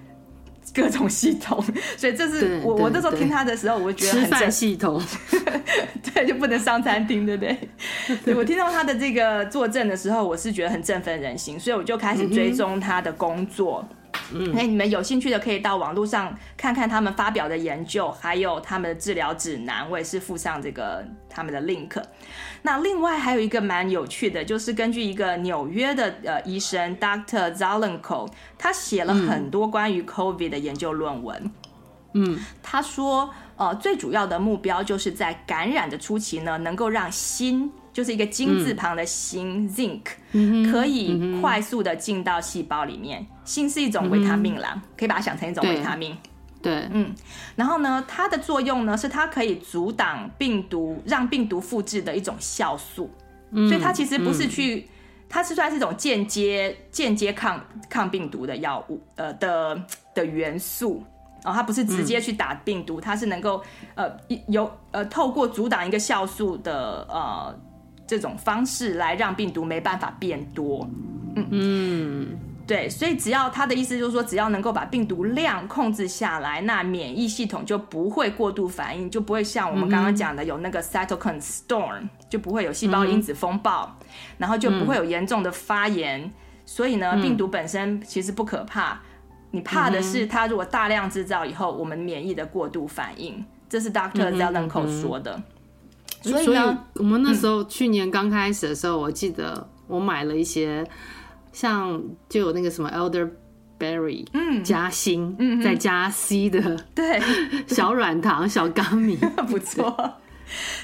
[0.73, 1.62] 各种系统。
[1.97, 5.01] 所以这是我我那时候听他的时候，我就觉得很吃饭系统，
[6.13, 7.58] 对，就不能上餐厅，对不对？
[8.23, 13.86] 对，我听到他的这个作证的时候，我是觉得很振奋人心，所以我就开始追踪他的工作。
[13.89, 13.89] 嗯，
[14.54, 22.01] 那你们有兴趣的可以到网络上看看他们发表的研究，还有他们的治疗指南，我也是附上这个他们的 link。
[22.62, 27.54] 那另外还有一个蛮有趣的，就是根据一个纽约的呃医生 Dr.
[27.56, 31.51] Zalenko，他写了很多关于 COVID 的研究论文。
[32.13, 37.71] 嗯，他说，呃，最主要的目标就是在感染的初期呢，能够让心。
[37.93, 43.25] 就是一个金字旁的锌、嗯、，zinc，可以快速的进到细胞里面。
[43.45, 46.17] 锌、嗯、是一种维他命啦，嗯、可以把它想成一种维他命。
[46.62, 47.13] 对，嗯。
[47.55, 53.10] 然后呢，它的作用呢是它可以阻挡病毒，让病毒复制的一种酵素。
[53.51, 54.88] 嗯、所以它其实不是去，嗯、
[55.29, 59.79] 它是算是一种间接、间接抗抗病毒的药物，呃的
[60.13, 61.03] 的元素。
[61.43, 63.62] 哦，它不是直接去打病毒，嗯、它是能够
[63.93, 64.12] 呃
[64.47, 67.55] 有呃透过阻挡一个酵素的呃。
[68.08, 70.88] 这种方式来让病毒没办法变多，
[71.36, 84.06] 嗯嗯，对，所以只要他的意思就是说，只要能够把病毒量控制下来，那免疫系统就不会过度反应，就不会像我们刚刚讲的有那个 cytokine storm，就不会有细胞因子风暴，嗯、
[84.39, 86.32] 然后就不会有严重的发炎。
[86.65, 88.99] 所以呢，病毒本身其实不可怕，
[89.51, 93.45] 你怕的是它如果大量制造以后，我们免疫的过度反应。
[93.69, 94.36] 这是 Dr.
[94.36, 95.39] Zelenko 说的。
[96.21, 100.84] 所以呢，我们那时候去年刚开始的时候，我记得我买了一些，
[101.56, 107.22] 像就有那个什么 elderberry，嗯，加锌，嗯，再加 C 的，对，
[107.65, 109.15] 小软糖、 小甘米，
[109.48, 110.15] 不错。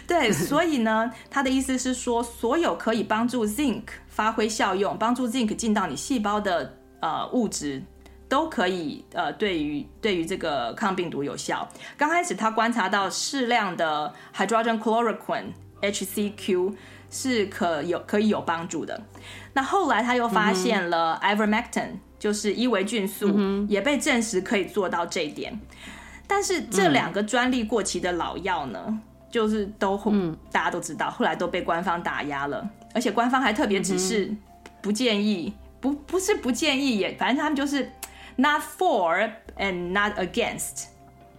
[0.08, 7.84] 对，所以呢，他的意思是说，所有可以帮助 zinc 发挥效用、帮助 zinc 进到你细胞的呃物质。
[8.30, 11.68] 都可以，呃，对于对于这个抗病毒有效。
[11.98, 15.48] 刚开始他观察到适量的 hydrogen chloroquine
[15.82, 16.74] HCQ
[17.12, 19.00] 是可有可以有帮助的。
[19.54, 25.60] 那后来他又发现了 ivermectin，就是伊维菌素，也被证实可以做到这一点。
[26.26, 29.96] 但是这两个专利过期的老药呢，就是都
[30.52, 34.34] 大家都知道，后来都被官方打压了，而且官方还特别指示
[34.82, 37.92] 不建议，不不是不建议也，反正他们就是。
[38.38, 40.86] Not for and not against，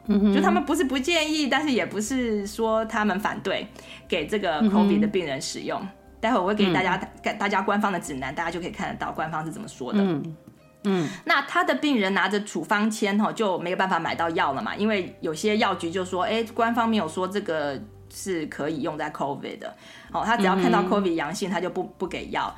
[0.06, 3.66] 就他们不是不建议，但是也不是说他们反对
[4.08, 5.80] 给这个 COVID 的病人使用。
[6.20, 9.98] 待会我会给大家给大家官方的指南，大家就可以看得到官方是怎么说的。
[10.00, 10.36] 嗯，
[10.84, 19.74] 嗯，那他的病人拿着处方签哈，就没有办法买到药了嘛，因为有些药局就说，哎，官方没有说这个是可以用在 COVID 的。
[20.12, 22.54] 哦，他只要看到 COVID 阳性，他就不不给药。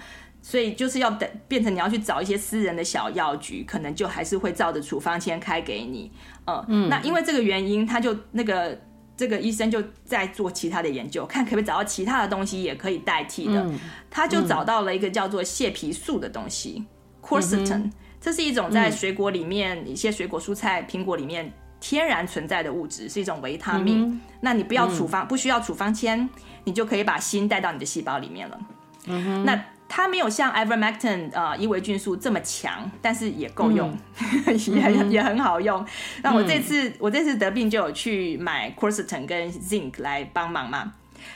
[0.47, 6.13] 所以就是要等变成你要去找一些私人的小药局，可能就还是会照着处方签开给你。
[6.45, 8.79] 呃、嗯，那因为这个原因，他就那个
[9.17, 13.63] 这个医生就在做其他的研究，看可不可以找到其他的东西也可以代替的。
[13.63, 13.81] 嗯、
[14.11, 16.85] 他就找到了一个叫做蟹皮素的东西
[17.23, 17.77] ，quercetin。
[17.77, 24.11] 嗯、这是一种在水果里面、嗯、一些水果、蔬菜、苹果里面天然存在的物质，是一种维他命。
[24.11, 26.29] 嗯、那你不要处方，嗯、不需要处方签，
[26.65, 28.61] 你就可以把锌带到你的细胞里面了。
[29.07, 29.59] 嗯，那。
[29.97, 35.87] 它没有像 ivermectin 呃伊维菌素这么强，但是也够用，嗯、 也也很好用。
[36.21, 40.93] 那、嗯、我这次我这次得病就有去买 quercetin 跟 zinc 来帮忙嘛。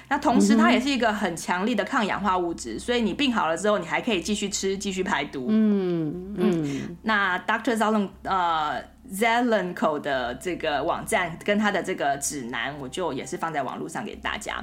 [0.08, 5.46] 那同时它也是一个很强力的抗氧化物质，所以你病好了之后，你还可以继续吃，继续排毒。
[5.48, 6.64] 嗯嗯。
[6.64, 14.58] 嗯那 Doctor Zelen 呃 Zelenko 的这个网站跟他的这个指南，我就也是放在网络上给大家。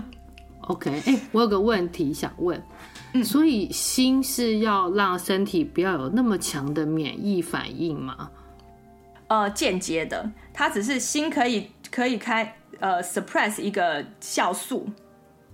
[0.67, 2.61] OK，哎、欸，我有个问题想问。
[3.23, 8.29] 所以锌是要让身体不要有那么强的免疫反应吗？
[9.27, 14.87] 呃，间接的，它只是锌可以可以开呃 suppress 一个酵素，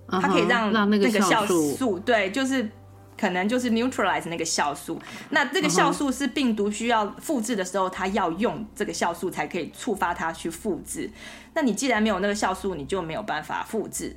[0.10, 2.70] 它可以让那个酵素对，就是
[3.18, 5.00] 可能就是 neutralize 那个酵素。
[5.30, 11.10] 那这个酵素是病毒需要复制的时候，它要用这个酵素才可以触发它去复制。
[11.54, 14.16] 那你既然没有那个酵素，你就没有办法复制。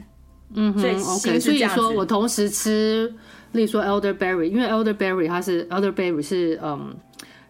[0.52, 3.12] 嗯哼，所以 OK，所以说我同时吃，
[3.52, 6.94] 例如说 elderberry，因为 elderberry 它是 elderberry 是嗯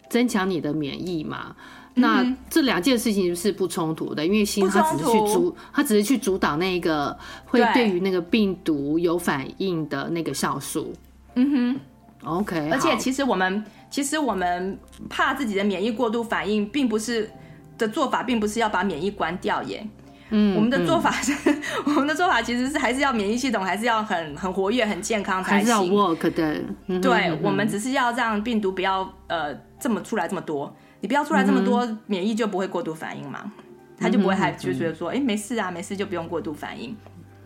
[0.08, 1.54] 增强你的免疫嘛，
[1.94, 7.88] 嗯、那这两件事情是不冲突的，因为锌它只是去阻，它只是去阻挡那个会对。
[7.88, 10.92] 于那个病毒有反应的那个酵素。
[11.34, 11.80] 嗯哼
[12.24, 14.78] ，OK，而且其实我们其实我们
[15.08, 17.30] 怕自己的免疫过度反应，并不是
[17.76, 19.86] 的做法，并不是要把免疫关掉耶。
[20.30, 25.74] 嗯，我们的做法是，嗯、 我们的做法其实是还是要免疫系统还是要很很活跃、很健康才行。
[25.74, 26.62] 还是要 work 的。
[26.86, 33.52] 嗯、对，嗯、我们只是要让病毒不要呃这么出来这么多，你不要出来这么多，嗯、免疫就不会过度反应嘛，
[33.98, 36.96] 他就不会还就觉得说，哎、嗯，没事啊，没事就不用过度反应。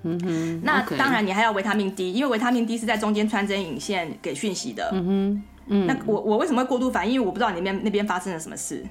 [0.05, 0.61] 嗯哼。
[0.62, 4.89] 那当然，你还要维他命 D，因为维他命 D 是在中间穿针引线给讯息的。
[4.93, 5.43] 嗯哼。
[5.70, 7.14] 嗯，那我我为什么会过度反应？
[7.14, 8.83] 因为我不知道你那边那边发生了什么事。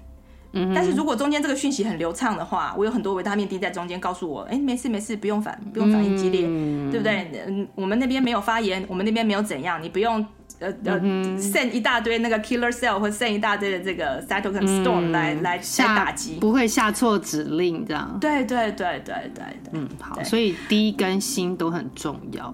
[0.54, 7.30] 嗯，但是如果中间这个讯息很流畅的话，我有很多维他命 D 在中间告诉我，哎、欸，没事没事，不用反不用反应激烈，嗯、对不对？
[7.48, 10.26] 嗯，我们那边没有发炎，我们那边没有怎样，你不用
[10.60, 11.00] 呃呃
[11.38, 18.18] send 一大堆那个 killer cell 或 send 一大堆的这个 cytokine storm 来、嗯、来来打击，不会下错指令这样。
[18.20, 19.44] 对对对对对对，
[19.74, 22.54] 嗯，好，所以 D 跟心都很重要。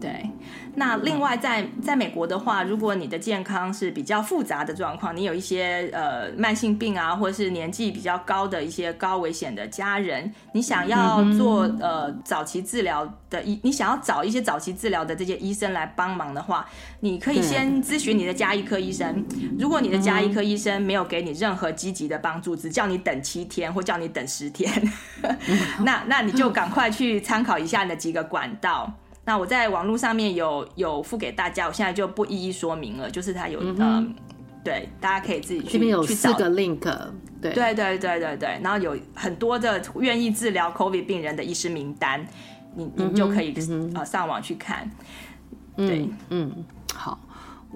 [0.00, 0.30] 对，
[0.76, 16.64] 那另外在在美国的话，如果你的健康是比较复杂的状况，你有一些呃慢性病啊，或者是年纪比较高的一些高危险的家人，你想要做呃早期治疗的医，你想要找一些早期治疗的这些医生来帮忙的话，
[17.00, 19.24] 你可以先咨询你的家医科医生。
[19.58, 24.72] 如果你的家医科医生没有给你任何积极的帮助，只叫你等七天或叫你等十天，
[25.82, 28.88] 那那你就赶快去参考一下那几个管道。
[29.28, 33.10] 那我在网络上面有有付给大家，我现在就不一一说明了。
[33.10, 34.06] 就是它有嗯、呃，
[34.64, 35.72] 对，大家可以自己去。
[35.72, 36.80] 这边有四个 link，
[37.42, 42.26] 对对对对对对，然后有很多的愿意治疗 COVID 病人的医师名单，
[42.74, 44.90] 你你就可以、嗯、呃上网去看。
[45.76, 46.50] 对，嗯，
[46.94, 47.20] 好，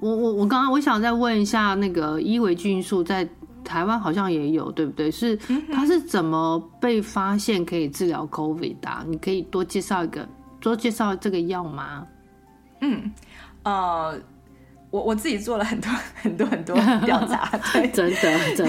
[0.00, 3.28] 我我我刚刚我想再问一下，那个伊维菌素在
[3.62, 5.10] 台湾好像也有，对不对？
[5.10, 5.36] 是
[5.70, 9.04] 它是怎么被发现可以治疗 COVID 的、啊？
[9.06, 10.26] 你可以多介绍一个。
[10.62, 12.06] 多介绍这个药吗？
[12.80, 13.12] 嗯，
[13.64, 14.18] 呃，
[14.90, 15.90] 我我自己做了很多
[16.22, 18.66] 很多很多调查， 对，真的真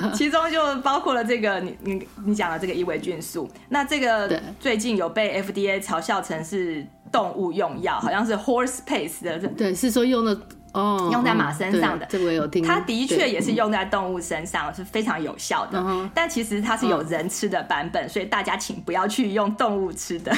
[0.00, 10.38] 的， 其中就包括了这个你你你讲的这个伊维菌素，那这个最近有被 FDA 嘲笑成是动物用药，好像是 horse paste 的，对，是说用的。
[10.72, 12.62] 哦，用在马身上的，这个我有听。
[12.64, 15.84] 它的确也是用在动物身上，是非常有效的。
[16.14, 20.32] 但其实它是有人吃的版本，所以大家请不要去用动物吃的。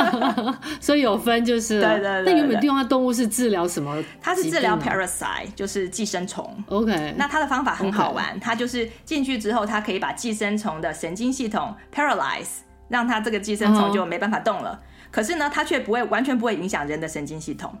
[0.80, 2.24] 所以有分就是， 对对对。
[2.24, 4.02] 那原本用在动物是治疗什么？
[4.20, 6.62] 它是治疗 parasite，就是寄生虫。
[6.68, 14.78] OK，那它的方法很好玩，它就是进去之后，它可以把寄生虫的神经系统 paralyze，让它这个寄生虫就没办法动了。
[15.10, 17.72] 可是呢，它却不会完全不会影响人的神经系统。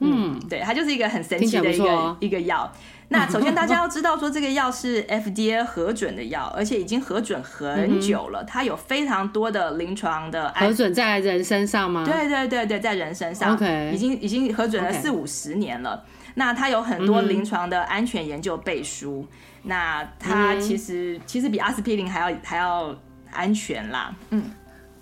[0.00, 2.70] 嗯，对，它就是一个很神奇的一个、哦、一个药。
[3.08, 8.42] 那首先大家要知道说，这个药是 FDA 核准的药，而且已经核准很久了。
[8.42, 12.04] 嗯、它有非常多的临床的核准在人身上吗？
[12.04, 13.92] 对对对对，在人身上，Okay.
[13.92, 16.04] 已经已经核准了四五十年了。
[16.34, 19.24] 那它有很多临床的安全研究背书。
[19.30, 22.92] 嗯、那它其实、嗯、其实比阿司匹林还要还要
[23.30, 24.12] 安全啦。
[24.30, 24.50] 嗯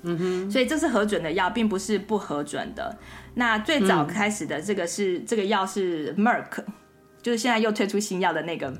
[0.03, 2.95] 嗯哼，所以这是核准的药，并不是不核准的。
[3.35, 6.65] 那最早开始的这个是、嗯、这个药是 Merck，
[7.21, 8.73] 就是现在又推出新药的那个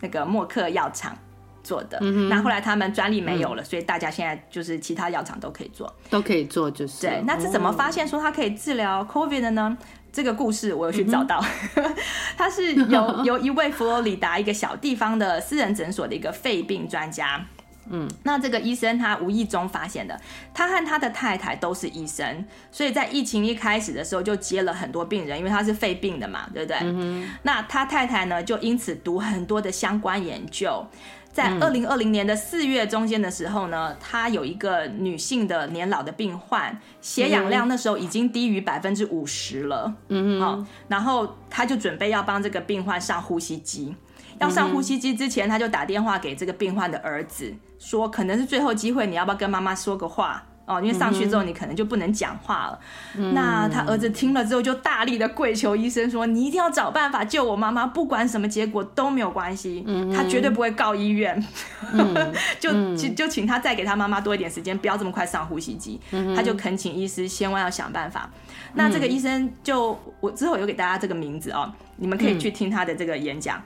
[0.00, 1.16] 那个默克药厂
[1.62, 1.98] 做的。
[2.00, 7.22] 嗯、那后来他们专利没有了，嗯、所以大家现在就是其他药厂都可以做，都可以做，就是对。
[7.26, 9.76] 那是怎么发现说它可以治疗 COVID 的呢？
[10.12, 11.40] 这个故事我有去找到，
[11.76, 11.96] 嗯、
[12.36, 17.46] 他是由有一位佛罗里达一个小地方的私人诊所的一个肺病专家。
[17.88, 20.20] 嗯，那这个医生他无意中发现的，
[20.52, 26.78] 他和他的太太都是医生，所以在疫情一开始的时候就接了很多病人，因为他是肺病的嘛，对不对？
[26.82, 27.28] 嗯哼。
[27.42, 30.86] 那他太太呢，就因此读很多的相关研究，
[31.32, 40.40] 在二零二零年的四月中间的时候呢，他有一个女性的年老的病患，血氧量那时候已经低于百分之五十了，嗯嗯。
[40.40, 43.96] 好，然后他就准备要帮这个病患上呼吸机。
[44.40, 50.80] 要上呼吸机之前，他就打电话给这个病患的儿子，说可能是最后机会，你要不要跟妈妈说个话哦？
[50.80, 52.78] 因为上去之后你可能就不能讲话了。
[53.18, 61.44] 嗯、那他儿子听了之后就大力的跪求医生说：“你一定要找办法救我妈妈，不管什么结果都没有关系，嗯、他绝对不会告医院。
[61.92, 66.00] 嗯” 就就请他再给他妈妈多一点时间，不要这么快上呼吸机。
[66.12, 68.30] 嗯、他就恳请医师千万要想办法。
[68.72, 73.60] 那这个医生就我之后有给大家这个名字哦，你们可以去听他的这个演讲。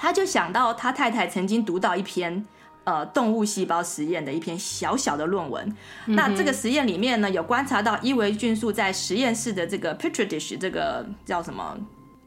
[0.00, 2.42] 他就想到他太太曾经读到一篇
[2.84, 5.76] 呃动物细胞实验的一篇小小的论文，
[6.06, 11.76] 嗯、那这个实验里面呢，有观察到伊维菌素在实验室的这个 petri dish 这个叫什么？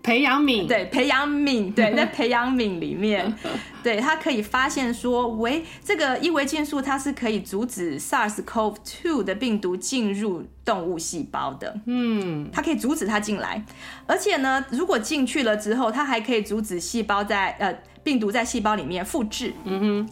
[0.04, 3.34] 培养皿，对，培养皿，对，在培养皿里面，
[3.82, 13.64] 对，它可以发现说，喂，这个伊维菌素它是可以阻止 SARS-CoV-2 的病毒进入动物细胞的，嗯，它可以阻止它进来，
[14.06, 17.74] 而且呢，如果进去了之后，它还可以阻止细胞在呃
[18.04, 20.10] 病毒在细胞里面复制，嗯哼，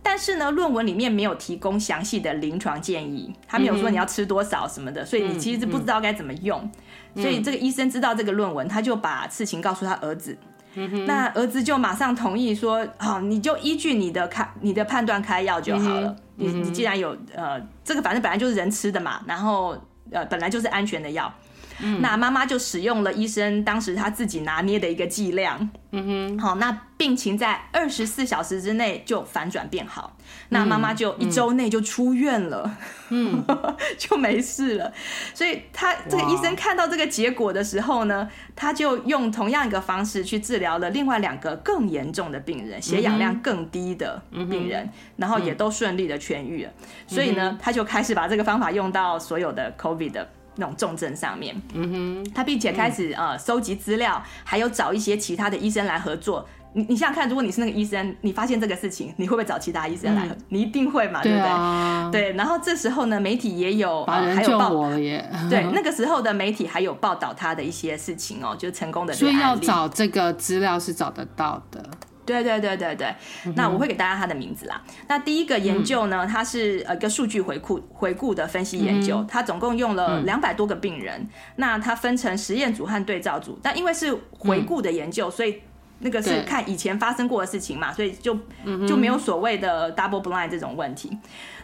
[0.00, 6.70] 但是呢，论文里面没有提供详细的临床建议，他没有说你要吃多少什么的，所以你其实是不知道该怎么用。
[7.14, 10.36] 所以这个医生知道这个论文，他就把事情告诉他儿子。
[10.74, 16.14] 嗯、那儿子就马上同意说：“好，你就依据你的开你的判断开药就好了。
[16.36, 19.76] 嗯、你你既然有呃这个，反正本来就是人吃的嘛，然后
[20.12, 21.32] 呃本来就是安全的药。
[21.80, 25.70] 嗯，那妈妈就使用了医生当时他自己拿捏的一个剂量。
[25.90, 32.76] 嗯哼，好，那病情在二十四小时之内就反转变好，嗯、那妈妈就一周内就出院了，
[33.08, 33.42] 嗯，
[33.96, 34.92] 就没事了。
[35.32, 46.70] 所以他这个医生看到这个结果的时候呢，他就用同样一个方式去治疗了另外两个更严重的病人，血氧量更低的病人，嗯、然后也都顺利的痊愈了。
[46.80, 50.28] 嗯、所以呢，他就开始把这个方法用到所有的 COVID 的。
[50.58, 51.90] 那种重症上面，嗯
[52.24, 56.46] 哼，他并且开始、嗯、呃收集资料，还有找一些其他的医生来合作。
[56.74, 60.26] 你你想想看，如果你是那个医生，你发现这个事情，你会不会找其他医生来？
[60.26, 61.48] 嗯、你一定会嘛，对不对？
[61.48, 62.32] 啊、对。
[62.32, 65.24] 然后这时候呢，媒体也有把人救活了耶。
[65.48, 69.14] 对， 那个时候的媒体还有报道他的一些事情哦，就是成功的。
[69.14, 71.82] 所以要找这个资料是找得到的。
[72.28, 73.14] 对对对对对，
[73.56, 74.80] 那我会给大家他的名字啦。
[75.08, 81.26] 那第一个研究呢，它是呃一个数据回顾回顾的分析研究，它总共用了两百多个病人，
[81.56, 83.58] 那它分成实验组和对照组。
[83.62, 85.62] 但因为是回顾的研究，所以
[86.00, 88.38] 那个是看以前发生过的事情嘛，所以就
[88.86, 91.16] 就没有所谓的 double blind 这种问题。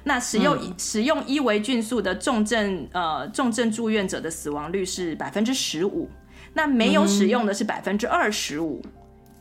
[0.05, 6.09] 那使用使用伊维菌素的重症呃重症住院者的死亡率是百分之十五，
[6.53, 8.83] 那没有使用的是百分之二十五。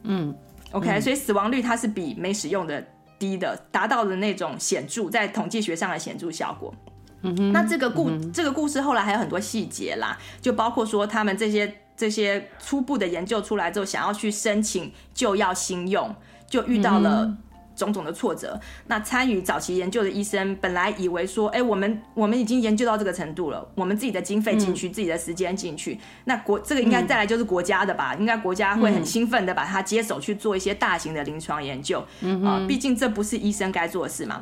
[0.03, 0.35] 嗯。
[0.73, 2.85] OK，、嗯、所以死亡率它是比没使用的
[3.17, 6.73] 低的，达到了那种显著在统计学上的显著效果。
[7.21, 16.13] 嗯哼，那这个故、嗯、这个故事后来还有很多细节啦，就包括说他们这些这些初步的研究出来之后，想要去申请就要新用，
[16.47, 17.37] 就遇到了、嗯。
[17.75, 28.13] 种种的挫折，那参与早期研究的医生本来以为说，哎、欸，我们我们已经研究到这个程度了，我们自己的经费进去，嗯、自己的时间进去，那国这个应该再来就是国家的吧？
[28.13, 31.99] 嗯、应该国家会很兴奋的把它接手去做一些大型的临床研究，
[32.43, 34.41] 啊，毕竟这不是医生该做的事嘛。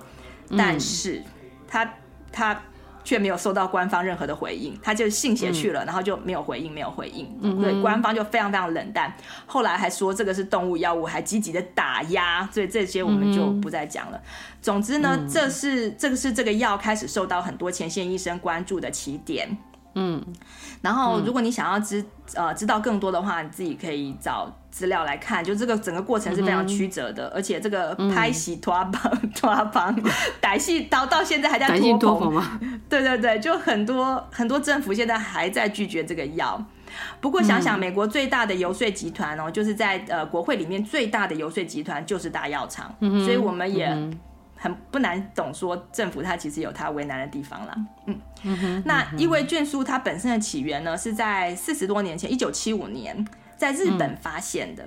[0.58, 1.22] 但是
[1.68, 1.94] 他
[2.32, 2.62] 他。
[3.02, 7.28] 他却没有收到官方任何的回应，他就信写去了，嗯、然后就没有回应，没有回应，
[7.62, 9.14] 对，官方就非常非常冷淡。
[9.46, 14.18] 后来还说这个是动物药物，还积极的打压，所以这些我们就不再讲了。
[14.18, 14.30] 嗯、
[14.62, 19.58] 总之呢，嗯、这是这个是这个药开始受到很多前线医生关注的起点。
[19.94, 20.24] 嗯，
[20.82, 25.44] 然后如果你想要知呃知道更多的话，你自己可以找资料来看。
[25.44, 29.94] 就这个整个过程是非常曲折的，而且这个拍戏拖帮拖帮，
[30.42, 31.68] 歹戏到到现在还在
[32.00, 32.60] 拖棚吗？
[32.88, 36.64] 对对对，就很多很多政府现在还在拒绝这个药。
[37.20, 43.96] 不过想想美国最大的游说集团哦，就是在呃国会里面最大的游说集团就是大药厂，所以我们也。
[44.62, 47.76] 很不难懂，说政府它其实有它为难的地方啦。
[48.06, 54.86] 嗯，嗯哼，那因为卷书它本身的起源呢，是在四十多年前，一九七五年在日本发现的。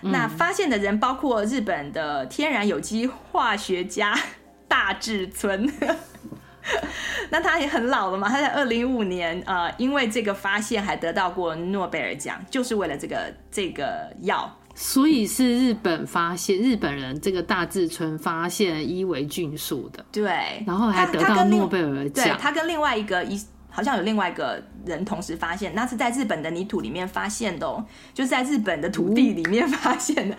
[0.00, 4.18] 嗯、那发现的人包括日本的天然有机化学家
[4.66, 5.70] 大志村。
[7.28, 14.56] 那他也很老了嘛，他在二零一五年呃，因为这个发现还得到过诺贝尔奖，就是为了这个这个药。
[14.82, 22.26] 所以是日本发现，日本人这个大志村发现伊维菌素的，对，然后还得到诺贝尔奖。
[22.26, 30.34] 对，他跟另外一个一好像有另外一个人同时发现，那是在日本的泥土里面发现的哦，就是在日本的土地里面发现的。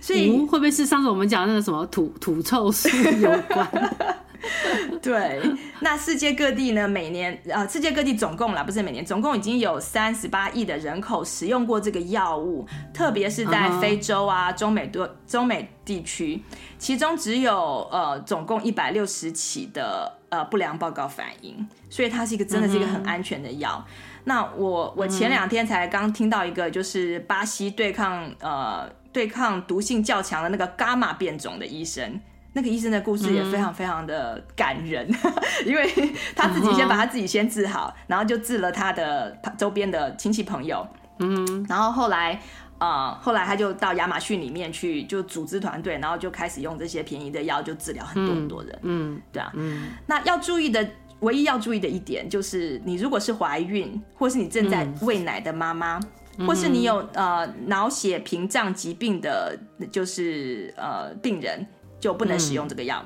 [0.00, 2.88] 所以会不会是上次我们讲的那个什么土土臭素
[3.20, 3.68] 有关？
[5.00, 5.40] 对，
[5.80, 6.88] 那世界各地呢？
[6.88, 16.42] 每年啊，世界各地总共啦，不是每年，总共已经有三十八亿的人口使用过这个药物，特别是在非洲啊、中美多、中美地区，
[16.78, 23.84] 其中只有呃，总共一百六十起的呃不良报告反应，所以它是一个真的是一个很安全的药。
[24.24, 32.20] 那我我前两天才刚听到一个，就是巴西对抗呃对抗毒性较强的那个伽马变种的医生。
[32.54, 35.32] 那个医生的故事也非常非常的感人，嗯、
[35.64, 35.90] 因为
[36.36, 40.86] 他自己先把他自己先治好，嗯、然后就治了他的周边的亲戚朋友，
[41.18, 42.34] 嗯，然后后来
[42.76, 50.86] 啊、呃，后来他就到亚马逊里面去，就组织团队，然后就开始用这些便宜的药，就治疗很多很多人，嗯，嗯对啊，嗯，那要注意的，
[51.20, 55.98] 唯一要注意的一点就是，你如果是怀孕，或是你正在喂奶的妈妈，
[56.36, 59.58] 嗯、或是你有呃脑血屏障疾病的，
[59.90, 61.66] 就是呃病人。
[62.02, 63.00] 就不能使用这个药，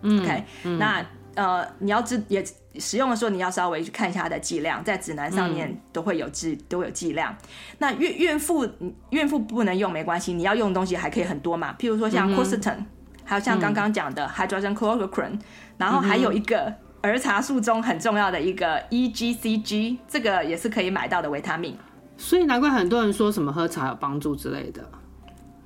[0.00, 1.00] 嗯，OK，嗯，那
[1.36, 7.32] 呃，你要知也使用的时候，你要稍微去看一下它的剂量，在指南上面都会有剂、嗯、都有剂量。
[7.78, 8.68] 那孕孕妇
[9.10, 12.86] 孕妇不能用没关系，你要用的东西还可以很多嘛，譬如说像嗯、
[13.24, 15.38] 还有像刚刚讲的 hydrogen chloroquine，、嗯、
[15.78, 21.78] 然后还有一个儿茶素中很重要的一个 EGCG，这个也是可以买到的维他命。
[22.16, 24.82] 所以难怪很多人说什么喝茶有帮助之类的。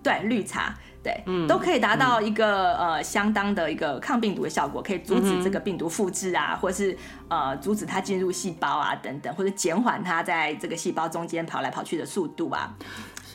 [0.03, 0.74] 对，绿茶。
[1.07, 6.98] 对，嗯，都可以达到一个、嗯、呃相当的一个抗病毒的效果，可以阻止这个病毒复制啊，嗯、或是
[7.28, 12.76] 呃阻止它进入细胞啊等等，或者减缓它在这个细胞中间跑来跑去的速度啊。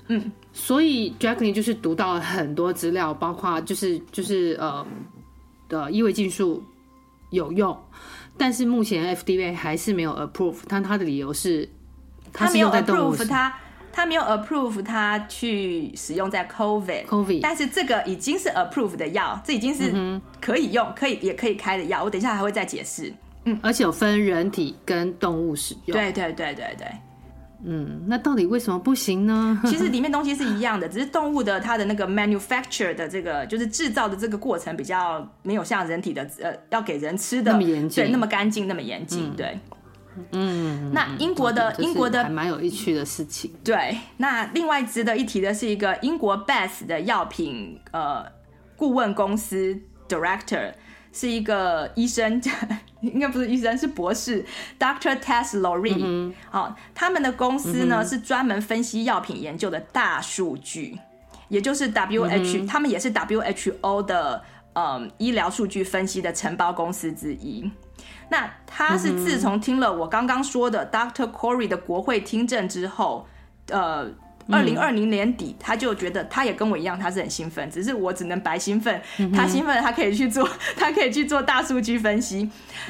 [0.08, 4.86] 嗯，所以 Jacqueline 就是读到了很多资料，包括就是就是呃
[5.70, 6.62] 的伊维菌素
[7.30, 7.78] 有用，
[8.38, 11.70] 但是目前 FDA 还是没有 approve，但他的理由是，
[12.34, 13.54] 他没有 approve 他
[13.92, 23.14] 他没有 approve 他去使用在 COVID COVID，但是这个已经是 approve 的药，这已经是可以用，可以也可以开的药，我等一下还会再解释。
[23.46, 25.98] 嗯，而且有分人体跟动物使用。
[25.98, 26.88] 对对对对对。
[27.64, 29.62] 嗯，那到底为什么不行呢？
[29.66, 39.60] 其实里面东西是一样的，只是动物的它的那个 manufacture 的这个就是制造的这个过程比较没有像人体的呃要给人吃的那么严谨，对，那么干净，那么严谨，嗯、对。
[40.32, 43.54] 嗯，那英国的英国的还蛮有趣的事情。
[43.64, 48.26] 对，那另外值得一提的是一个英国 Best 的药品呃
[48.76, 50.74] 顾问公司 director。
[51.14, 52.42] 是一个医生，
[53.02, 54.46] 应该不是医生，是博士
[54.80, 56.00] Doctor Tess Lawrie。
[56.02, 60.98] 嗯、哦，他们的公司呢、是专门分析药品研究的大数据，
[61.50, 64.42] 也就是 W H，、嗯、他们也是 WHO 的
[64.72, 67.70] 嗯医疗数据分析的承包公司之一。
[68.32, 71.32] 那他是自从听了我刚刚说的 Dr.
[71.32, 73.28] Corey 的国会听证之后，
[73.70, 74.10] 呃。
[74.50, 79.00] 二零二零年底，他就觉得他也跟我一样，他是很兴奋，只是我只能白兴奋。
[79.32, 82.50] 他兴奋，他可以去做， 他可以去做大数据分析。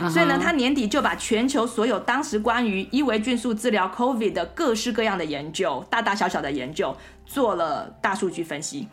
[0.09, 8.87] 所以呢，他年底就把全球所有当时关于伊维菌素治疗 COVID 的各式各样的研究，大大小小的研究，做了大数据分析。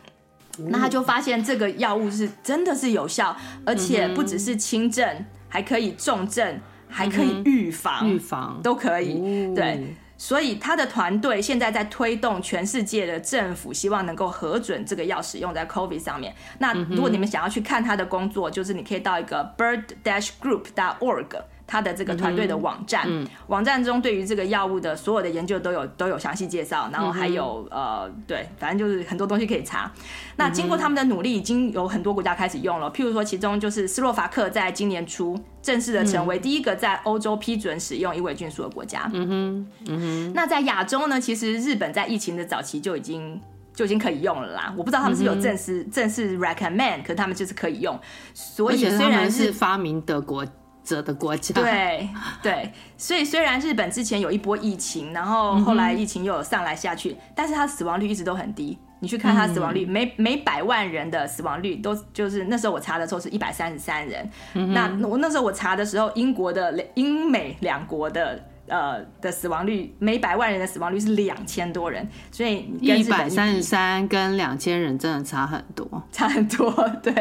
[0.67, 3.35] 那他就发现这个药物是真的是有效，
[3.65, 9.53] 而且不只是轻症，还可以重症，还可以预防，预防都可以。
[9.53, 9.95] 对。
[10.21, 16.35] 所以他的团队现在在推动全世界的政府，希望能够核准这个药使用在 COVID 上面。
[16.57, 21.41] 那如果你们想要去看他的工作，就是你可以到一个 bird-group.org。
[21.69, 29.91] 他的这个团队的网站，嗯嗯、网站中对于这个药物的所有的研究都有都有详细介绍，然后还有、嗯、呃，对，反正就是很多东西可以查。
[30.35, 32.91] 那经过他们的努力，已经有很多国家开始用了。
[32.91, 39.07] 譬如说，其中就是斯洛伐克在今年初正式的成为第一个在欧洲批准使用伊维菌素的国家。
[39.13, 40.33] 嗯哼，嗯哼。
[40.33, 43.39] 那在亚洲呢，其实日本在疫情的早期就已经
[43.75, 44.73] 就已经可以用了啦。
[44.75, 47.99] 我不知道他们是有正式、嗯、正式 recommend，可是他们就是可以用。
[48.33, 50.43] 所以虽然是发明德国。
[50.83, 52.09] 的国家对
[52.41, 58.77] 对，所以虽然日本之前有一波疫情，然后后来疫情又有上来下去，嗯、但是它死亡率一直都很低。
[58.99, 64.29] 你去看它死亡率，嗯、每每百万人的死亡率都就是那时候我查的时候是一百三十三人。
[64.55, 68.43] 嗯、那我那时候我查的时候，英国的英美两国的。
[68.69, 76.71] 呃的死亡率，每百万人的死亡率是两千多人，所以一百三十三跟两千人真的差很多，差很多，
[77.03, 77.13] 对。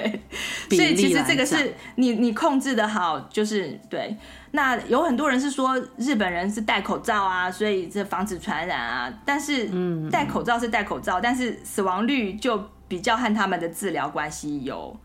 [0.70, 4.16] 所以其实这个是你你控制的好，就是对。
[4.52, 9.12] 那有很多人是说日本人是戴口罩啊，所以这防止传染啊。
[9.24, 9.68] 但是
[10.10, 14.96] 戴口罩是戴口罩，但是死亡率就比较和他们的治疗关系有。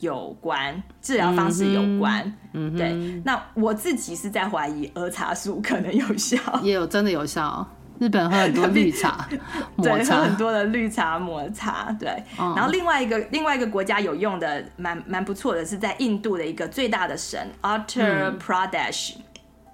[0.00, 2.22] 有关治疗方式有关，
[2.52, 3.22] 嗯，嗯对。
[3.24, 7.66] 那我自己是在怀疑儿茶素可能有效，也有真的有效。
[7.98, 9.26] 日本喝很多绿茶，
[9.82, 12.10] 对，喝很多的绿茶抹茶，对。
[12.38, 19.14] 嗯、然后另外一个另外一个国家有用的蛮蛮不错的，是在印度的一个最大的省 Uttar Pradesh，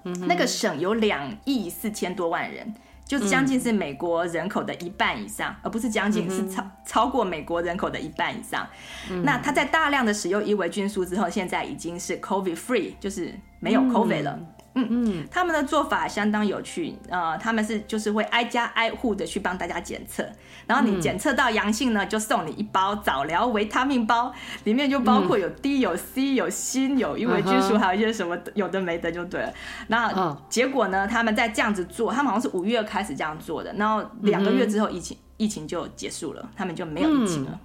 [0.05, 2.73] 嗯、那个省有两亿四千多万人。
[3.05, 8.67] 就将近是美国人口的一半以上，嗯、而不是将近是超超过美国人口的一半以上。
[9.11, 14.39] 嗯、那他在大量的使用伊维菌素之后，现在已经是 COVID free，就是没有 COVID 了。
[14.75, 20.27] 嗯嗯嗯，他们的做法相当有趣，呃，他们是就是会挨家挨户的去帮大家检测，
[20.67, 24.33] 然后你检测到阳性呢，就送你一包早疗维他命包，
[24.65, 29.53] 里面就包括有 D、有 C、有锌、有因维菌素，还有一些什么有的没的就对了。
[29.89, 37.61] 那结果呢，他们在这样子做，他们好像是五月开始这样做的，然后两个月之后疫情疫情就结束了，他们就没有疫情了。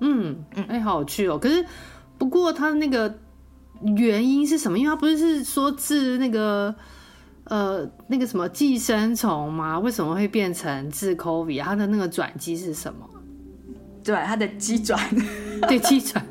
[0.00, 1.38] 嗯嗯，哎、欸，好有趣哦。
[1.38, 1.64] 可是
[2.18, 3.18] 不过他那个。
[3.96, 4.78] 原因是什么？
[4.78, 6.74] 因为他不是是说治那个
[7.44, 9.78] 呃那个什么寄生虫吗？
[9.78, 11.62] 为什么会变成治 COVID？
[11.62, 13.08] 它的那个转机是什么？
[14.04, 14.98] 对，它的机转，
[15.68, 16.24] 对机转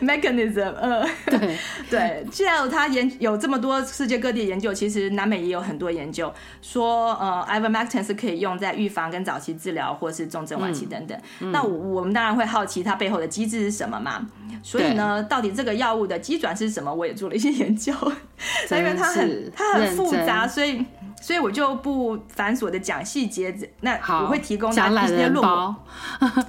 [0.00, 1.58] mechanism，呃，对
[1.90, 2.26] 对。
[2.30, 11.18] 既然有他研有这么多世界各地研究，其实南美也有很多研究说，呃，ivermectin 是可以用在预防跟早期治疗，或是重症晚期等等。
[11.52, 14.26] 那我，我们当然会好奇它背后的机制是什么嘛？
[14.62, 16.92] 所以呢，到底这个药物的机转是什么？
[16.94, 17.92] 我也做了一些研究，
[18.70, 20.84] 因为它很它很复杂，所以
[21.20, 23.54] 所以我就不繁琐的讲细节。
[23.80, 25.74] 那我会提供大家一些论文，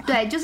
[0.06, 0.43] 对，就是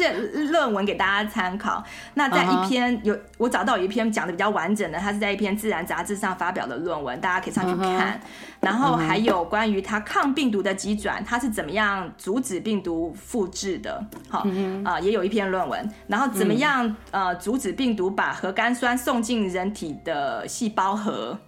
[0.51, 1.83] 论文给大家参考。
[2.15, 3.05] 那在一篇、uh -huh.
[3.05, 8.13] 有我找到有一篇讲的比较完整的，它是在一篇自然杂志上发表的论文，大家可以上去看。
[8.13, 8.19] Uh -huh.
[8.61, 14.05] 然后还有关于它抗病毒的机转，它是怎么样阻止病毒复制的？
[14.29, 14.41] 好
[14.85, 15.91] 啊、uh 也有一篇论文。
[16.09, 16.95] 然后怎么样、uh.
[17.13, 21.39] 呃阻止病毒把核苷酸送进人体的细胞核？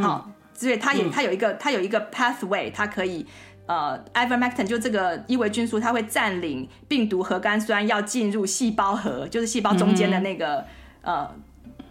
[0.00, 0.60] 好、uh。
[0.60, 3.24] 所以它也它有一个它有一个 pathway，它可以
[3.68, 10.64] 呃 ivermectin 就这个伊维菌素，它会占领病毒核苷酸要进入细胞核，就是细胞中间的那个、
[11.02, 11.30] 嗯、呃，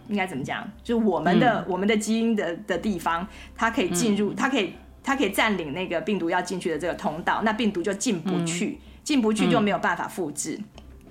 [0.08, 0.68] 应该怎么讲？
[0.82, 3.26] 就是我们的、嗯、我们的基因的的地方，
[3.56, 10.60] 它可以进入，嗯、它可以它可以占领那个病毒要进去的这个通道，那病毒就进不去，进、嗯、不去就没有办法复制。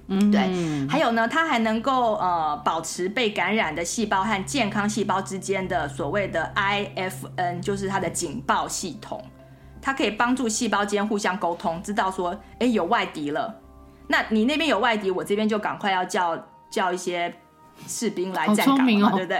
[0.09, 9.21] 嗯，对，还有呢，它还能够呃保持被感染的细胞和健康细胞之间的所谓的 IFN，就是它的警报系统，
[9.87, 13.55] 它可以帮助细胞间互相沟通，知道说，哎，有外敌了，
[14.09, 16.37] 那你那边有外敌，我这边就赶快要叫
[16.69, 17.33] 叫一些。
[17.87, 19.39] 士兵来站岗嘛，对不对？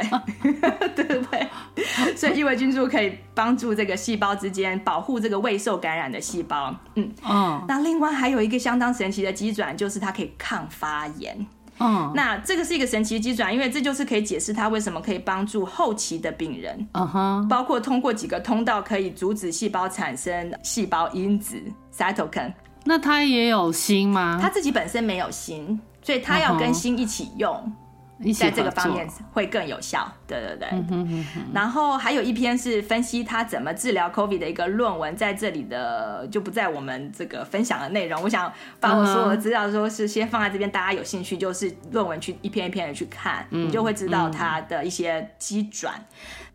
[0.95, 2.15] 对不对？
[2.15, 6.71] 所以异维菌株可以帮助这个细胞之间保护这个未受感染的细胞。
[6.93, 7.65] 嗯，哦。
[7.67, 11.47] 那另外还有一个相当神奇的机转，就是它可以抗发炎。
[11.79, 16.87] 嗯，那这个是一个神奇的机转，因为这就是可以解释它为什么可以帮助后期的病人。
[16.93, 21.61] 嗯哼，包括通过几个通道可以阻止细胞产生细胞因子
[21.95, 22.53] cytokine。
[22.83, 24.39] 那它也有锌吗？
[24.41, 27.73] 它自己本身没有锌，所以它要跟锌一起用。
[28.33, 30.67] 在这个方面会更有效，对对对。
[31.53, 38.21] 然后还有一篇是分析他怎么治疗 COVID 的一个论文，在这里的就不在我们这个分享的内容。
[38.23, 45.93] 我想把我所有的资料说是先放在这边，大家有兴趣就是论文去一篇一篇的去看，你就会知道它的一些机转。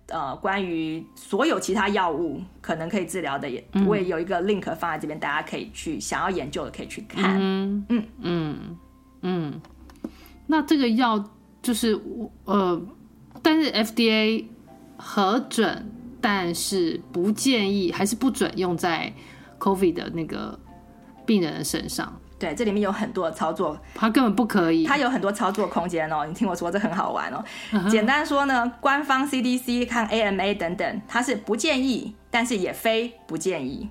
[0.08, 7.38] 呃，关于所有其他药物可能可以治疗的，也我也有一个 link 放在这边，大家可以去想要研究的可以去看。
[7.40, 8.78] 嗯嗯嗯
[9.22, 9.60] 嗯，
[10.48, 11.24] 那这个药。
[11.62, 11.98] 就是
[12.44, 12.82] 呃，
[13.40, 14.44] 但是 FDA
[14.96, 15.88] 核准，
[16.20, 19.12] 但是不建议，还是不准用在
[19.60, 20.58] COVID 的那个
[21.24, 22.12] 病人的身上。
[22.38, 24.84] 对，这里面有很多的操作，它根本不可以。
[24.84, 26.26] 它有很多操作空间哦。
[26.26, 27.44] 你听我说，这很好玩哦。
[27.70, 27.88] Uh -huh.
[27.88, 33.88] 简单说呢，官方 CDC 看 AMA 等等，它是不建议，但是也非不建议。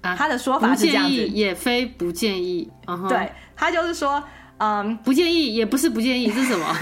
[0.00, 2.70] 啊，他的说法是这样子，也非不建议。
[2.86, 3.08] Uh -huh.
[3.08, 4.24] 对，他就是说。
[4.62, 6.72] 嗯、um，不建议，也不是不建议，是什么？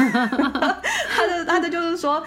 [1.17, 2.23] 他的他的就是说，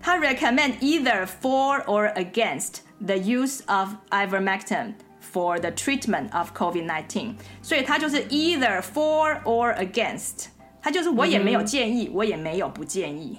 [0.00, 7.34] 他 recommend either for or against the use of ivermectin for the treatment of COVID-19。
[7.60, 10.46] 所以他就是 either for or against，
[10.80, 13.38] 他就是我也没有建议，嗯、我也没有不建议。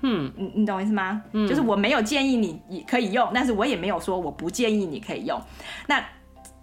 [0.00, 1.20] 嗯，你你懂我意思吗？
[1.32, 5.38] 嗯，就是我没有建议你可以用，但是我也没有说我不建议你可以用。
[5.86, 6.02] 那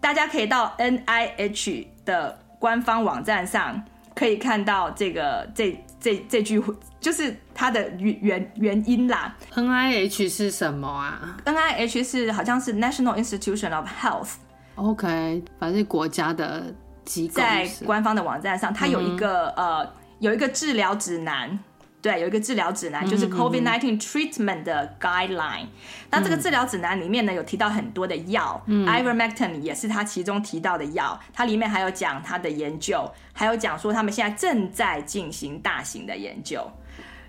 [0.02, 3.86] 大家可以到 NIH 的官方网站上。
[4.18, 6.60] 可以看到这个这这这句
[7.00, 9.36] 就是它的原原原因啦。
[9.54, 14.34] NIH 是什么啊？NIH 是好像是 National Institution of Health。
[14.74, 16.74] OK，反正是国家的
[17.06, 17.36] 机构。
[17.36, 21.60] 在官方的网站上，它有一个、嗯、呃有一个治疗指南。
[22.00, 25.64] 对，有一个治疗指南，就是 COVID-19 treatment 的 guideline。
[25.64, 25.70] 嗯、
[26.12, 31.20] 那这个治疗指南里面呢，有提到很多的药、嗯、，Ivermectin 也是它其中提到的药。
[31.34, 36.62] 它里面还有讲它的研究，还有讲说他们现在正在进行大型的研究。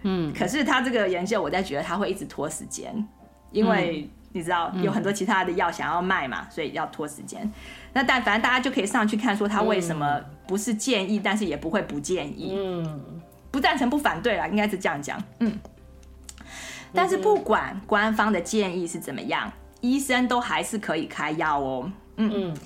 [0.02, 3.08] 嗯，可是它这个研究，我在觉得它会一直拖时间，
[3.50, 7.50] 因为你知道有很多其他的药想要卖嘛，所以要拖时间。
[7.94, 12.52] 那但反正大家就可以上去看，说它为什么不是建议，但是也不会不建议。
[12.54, 13.17] 嗯。
[13.50, 15.22] 不赞成不反对啦，应该是这样讲。
[15.40, 15.58] 嗯，
[16.92, 21.92] 但是不管官方的建议是怎么样，医生都还是可以开药哦。
[22.20, 22.56] 嗯嗯，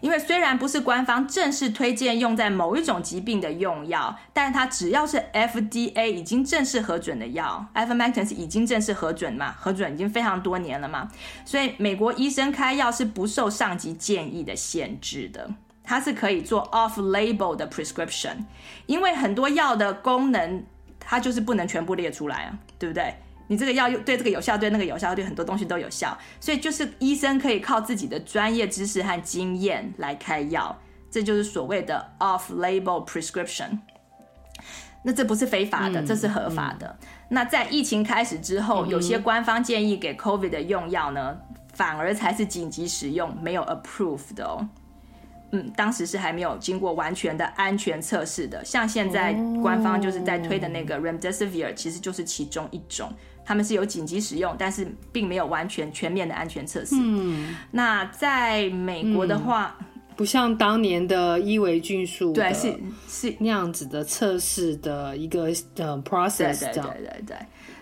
[0.00, 11.10] 因为虽然不是官方正式推荐用在某一种疾病的用药，但它只要是 FDA 已经正式核准的药，Ivermectin 是已经正式核准嘛，核准已经非常多年了嘛，
[11.44, 15.50] 所以美国医生开药是不受上级建议的限制的。
[15.90, 18.36] 它是可以做 off-label 的 prescription，
[18.86, 20.64] 因为很多药的功能
[21.00, 23.12] 它就是不能全部列出来啊，对不对？
[23.48, 30.78] 你这个药又对这个有效，对那个有效，对很多东西都有效，所以就是医生可以靠自己的专业知识和经验来开药，
[31.10, 33.80] 这就是所谓的 off-label prescription。
[35.02, 36.86] 那这不是非法的，这是合法的。
[36.86, 41.36] 嗯嗯、那在疫情开始之后，有些官方建议给 COVID 的用药呢，
[41.72, 44.68] 反而才是紧急使用，没有 approved 的哦。
[45.52, 48.64] 嗯，当时是还没有经过完全的安全测试的。
[48.64, 53.12] 像现在官方就是在推的那个 Remdesivir，其实就是其中一种
[53.44, 56.94] 他们是有紧急使用，但是并没有完全全面的安全测试。
[56.98, 62.72] 嗯，那在美国的话，嗯、不像当年的伊维菌素，对，是
[63.08, 65.46] 是那样子的测试的一个
[65.76, 67.36] 呃 process，对对对对对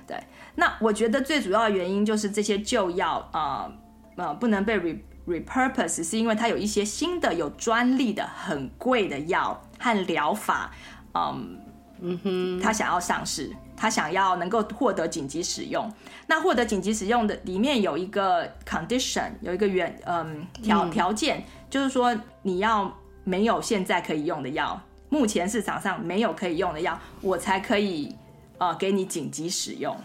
[0.07, 0.17] 对。
[0.55, 3.71] 那我觉得最主要的原因就是这些旧药啊
[4.17, 4.97] 呃不能被 re
[5.29, 10.73] repurpose，是因为它有一些新的有专利的很贵的药和疗法，
[11.15, 11.59] 嗯
[12.01, 15.93] 嗯哼，他想要上市，他想要能够获得紧急使用。
[16.27, 28.15] 那获得紧急使用的里面有一个 condition，有一个原嗯条条件，就是说你要没有现在可以用的药，目前市场上没有可以用的药，我才可以
[28.59, 29.97] 呃给你紧急使用。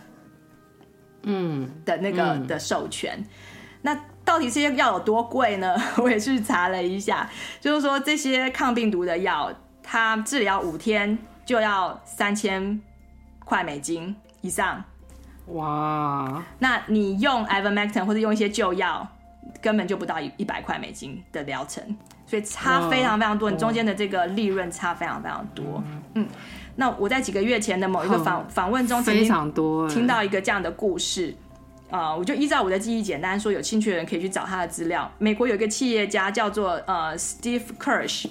[1.25, 3.23] 嗯的那个、嗯、的授权，
[3.81, 5.75] 那到底这些药有多贵呢？
[5.97, 9.51] 我也去查了一下，就是说这些抗病毒的药，
[9.81, 12.79] 它治疗五天就要三千
[13.43, 14.83] 块美金以上。
[15.47, 16.41] 哇！
[16.59, 19.05] 那你用 Ivermectin 或者用一些旧药，
[19.61, 21.83] 根本就不到一一百块美金的疗程，
[22.25, 25.83] 所以差非常非常多，你中间的这个利润差非常非常多。
[26.13, 26.25] 嗯。
[26.75, 31.42] 那我在几个月前的某一个访访问中，非常多听到一个这样的故事，啊、
[31.93, 35.09] 呃，我就依照我的记忆简单说，有兴趣的人可以去找他的资料。
[35.19, 38.25] 美国有一个企业家叫做呃 Steve Kirsch，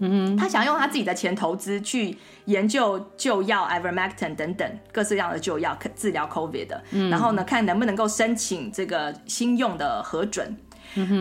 [0.00, 10.54] 嗯哼，他想用他自己的钱投资去研究旧药 Ivermectin 等等各式各样的旧药治疗 COVID 的，嗯，然后呢，看能不能够申请这个新用的核准。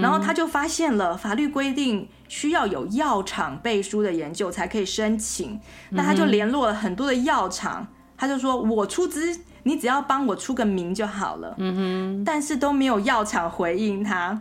[0.01, 7.87] 然后他就发现了法律规定需要有药厂背书的研究才可以申请，那他就联络了很多的药厂，
[8.17, 9.37] 他就说我出资，
[9.67, 11.55] 你只要帮我出个名就好了。
[11.57, 14.39] 嗯哼，但是都没有药厂回应他。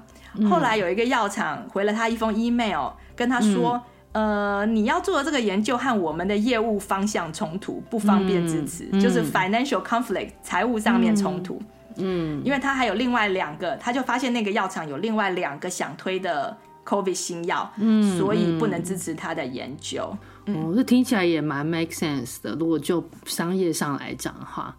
[0.51, 3.81] 后来有一个药厂回了他一封 email，跟他说，
[4.12, 11.59] 呃，你要做的这个研究和我们的业务方向冲突，不方便支持，就是 financial conflict，财务上面冲突。
[11.97, 16.55] 嗯，因为他还有另外两个，他就发现那个药厂有另外两个想推的
[16.85, 20.14] COVID 新药，嗯，所以不能支持他的研究。
[20.47, 22.55] 嗯、哦，这听起来也蛮 make sense 的。
[22.57, 24.77] 如果就商业上来讲的话，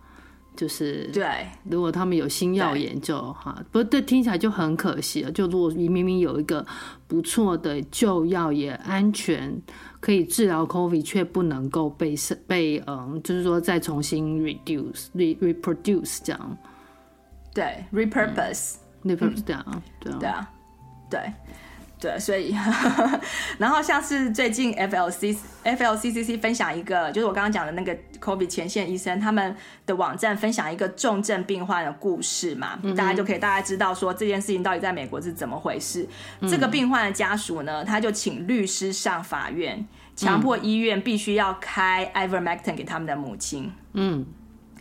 [0.56, 5.32] 就是对，如果他们有新药研究哈，不过这听起来就很可惜了。
[5.32, 6.66] 就如果你明明有一个
[7.08, 9.56] 不错的旧药，也安全
[9.99, 12.16] 可以治疗 COVID，却不能够被
[12.47, 16.58] 被嗯，就是说再重新 reduce re reproduce 这样。
[17.53, 20.51] 对，repurpose，repurpose 对啊，对啊，对啊，
[21.10, 21.34] 对，
[22.06, 22.56] 对，所以，
[23.58, 29.56] 然后像是最近 FLC FLCCC 分享一个，就是我刚刚讲的那个 COVID 前线医生他们
[29.88, 36.08] 的网站分享一个重症病患的故事嘛，嗯、大家就可以大家知道说这件事情到底在美国是怎么回事。
[36.41, 39.84] 嗯、这个病患的家属呢，他就请律师上法院，
[40.16, 43.72] 强迫医院必须要开 Ivermectin 给他们的母亲。
[43.93, 44.24] 嗯。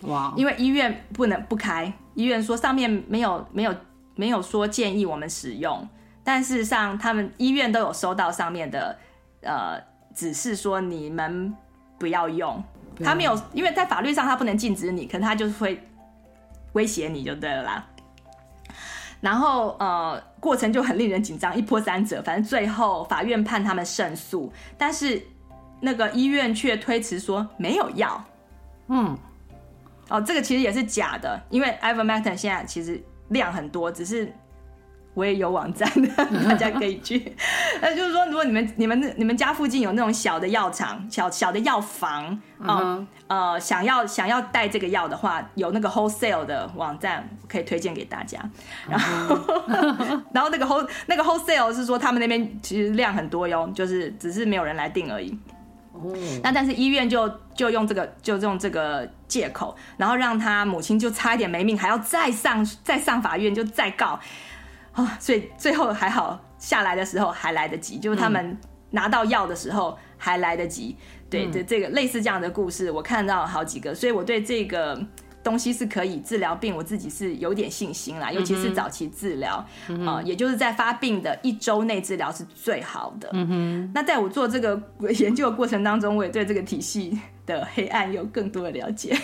[0.03, 0.35] 哇！
[0.37, 3.75] 因为医院不能不开，医院说上面没有没有
[4.17, 5.89] 没有说建议我们使用，
[6.25, 8.99] 但事实上他们医院都有收到上面的
[9.43, 9.79] 呃
[10.15, 11.55] 指示，说你们
[11.99, 12.61] 不要用。
[13.05, 15.81] 他没有，因为在法律上他不能禁止你，可能他就是会
[16.73, 17.87] 威胁你就对了啦。
[19.21, 25.23] 然后呃过程就很令人紧张，一波三折，反正最后法院判他们胜诉，但是
[25.81, 28.25] 那个医院却推辞说没有药。
[28.89, 29.17] 嗯。
[30.11, 34.31] 哦，这个其实也是假的，因为 Ivermectin 现在其实量很多，只是
[35.15, 36.09] 我也有网站的，
[36.45, 37.33] 大家可以去。
[37.81, 48.39] 那就是说，如果你们、你们、你们家附近有那种小的药厂、小小的药房，嗯、呃呃，想要想要带这个药的话，有那个 wholesale 的网站可以推荐给大家。
[48.89, 49.39] 然后，
[50.35, 55.39] 然后那个 whole 那个 wholesale 是说他们那边其实量很多哟，就是只是没有人来订而已。
[56.43, 64.19] 那但是医院就就用这个就用这个借口，然后让他母亲就差一点没命，还要再上再上法院就再告
[64.95, 68.57] 啊，所以最后还好下来的时候还来得及，就是他们
[68.91, 70.97] 拿到药的时候还来得及。
[71.29, 74.99] 对对，这个类似这样的故事我看到好几个，所以我对这个。
[75.45, 83.29] 东西是可以治疗病，我自己是有点信心啦，尤其是早期治疗，啊、嗯呃，也就是在发病的一周内治疗是最好的。
[83.35, 84.83] 嗯哼，那在我做这个
[85.19, 89.15] 研究的过程当中，我也对这个体系的黑暗有更多的了解。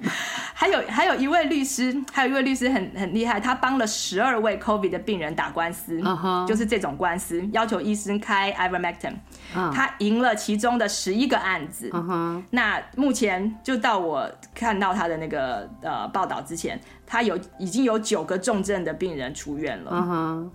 [0.54, 6.46] 还有还有一位律师，还有一位律师很很厉害，他帮了十二位 COVID 的病人打官司，uh huh.
[6.46, 9.14] 就是这种官司，要求医生开 Ivermectin，、
[9.54, 9.72] uh huh.
[9.72, 11.90] 他赢了其中的十一个案子。
[11.90, 12.42] Uh huh.
[12.50, 19.92] 那目前就到我看到他的那个呃报道之前，他有已经有九个重症的病人出院了。
[19.92, 20.50] Uh.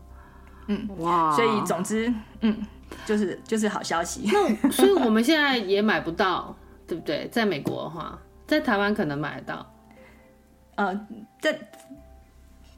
[0.67, 2.55] 嗯，哇所以总之，嗯，
[3.05, 4.29] 就是就是好消息。
[4.31, 6.55] 那 所以我们现在也买不到，
[6.87, 7.27] 对不对？
[7.31, 8.17] 在美国的话。
[8.51, 9.73] 在台湾可能买得到，
[10.75, 11.07] 呃，
[11.39, 11.55] 这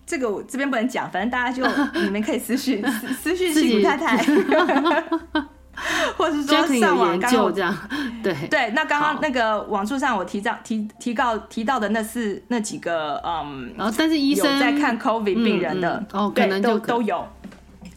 [0.06, 1.66] 这个我这边不能讲，反正大家就
[2.04, 4.18] 你们可以私讯私私讯矽谷太太，
[6.16, 7.76] 或者是说上网刚刚这样，
[8.22, 8.70] 对对。
[8.76, 17.28] 那刚刚那个网络上我提到提提告提到的那四那几个嗯，然后但是医生在看 COVID 病人的、嗯嗯、哦，可能就都都有，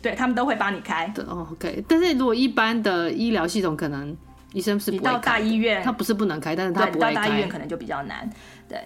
[0.00, 1.22] 对他们都会帮你开的。
[1.24, 4.16] OK，但是如果一般的医疗系统可能。
[4.56, 6.98] 医生是不你到大医院，他不是不能开，但是他不。
[6.98, 8.28] 到大医院可能就比较难。
[8.66, 8.80] 对，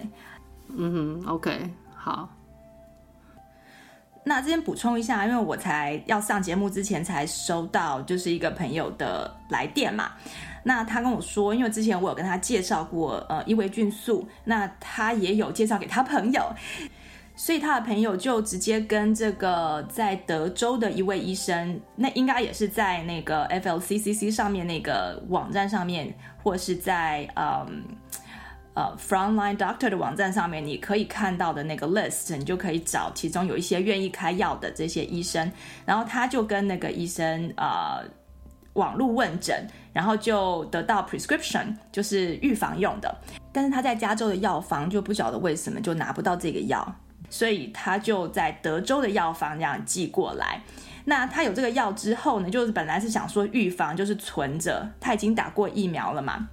[0.67, 2.27] 嗯哼，OK，好。
[4.25, 10.11] 那这边补充一下，因为我才要上节目之前才收到，就是一个朋友的来电嘛。
[10.61, 16.53] 那他跟我说，因为之前我有跟他介绍过呃伊维菌素，那他也有介绍给他朋友。
[17.43, 27.83] 所以他的朋友就直接跟这个在德州的一位医生，那应该也是在那个 FLCCC 上面那个网站上面，或是在嗯
[28.75, 35.51] 呃 Frontline Doctor 的网站上面，你可以看到的那个 list，你就可以找其中有一些愿意开药的这些医生，
[35.83, 38.07] 然后他就跟那个医生呃
[38.73, 43.11] 网络问诊，然后就得到 prescription，就是预防用的，
[43.51, 46.95] 但是他在加州的药房就不晓得为什么就拿不到这个药。
[47.29, 50.61] 所以他就在德州的药房这样寄过来。
[51.05, 54.87] 那他有这个药之后呢，就是本来是想说预防，就是存着。
[54.99, 56.47] 他已经打过疫苗了嘛。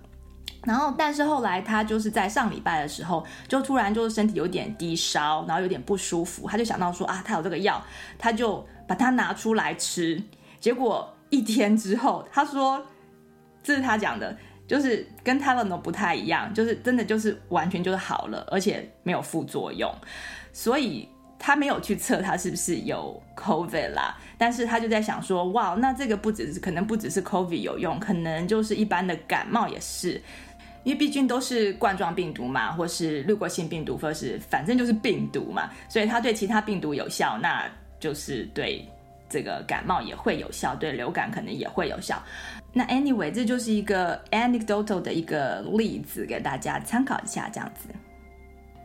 [0.65, 6.49] 然后，但是后来他就是在上礼拜的时候，就突然就是身体有点低烧，然后有点不舒服。
[6.49, 7.83] 他就想到说啊，他有这个药，
[8.19, 10.21] 他就把它拿出来吃。
[10.59, 12.85] 结果一天之后，他说
[13.63, 19.95] 这是他讲的，就是跟 Tylenol 不太一样，就是真的就是完全就是好了，而且没有副作用。
[20.53, 30.21] 所以他没有去测他是不是有 COVID 啦，但是他就在想说，哇，那这个不只是可能不只是 COVID 有用，可能就是一般的感冒也是，
[30.83, 37.71] 因为毕竟都是冠状病毒嘛，或是滤过性病毒，或是反正就是病毒嘛，所以它对其他病毒有效，那
[38.01, 38.85] 就是对
[39.29, 42.21] 这个感冒也会有效，对流感可能也会有效。
[42.73, 47.89] 那 anyway，这就是一个 anecdotal 的一个例子，给大家参考一下，这样子。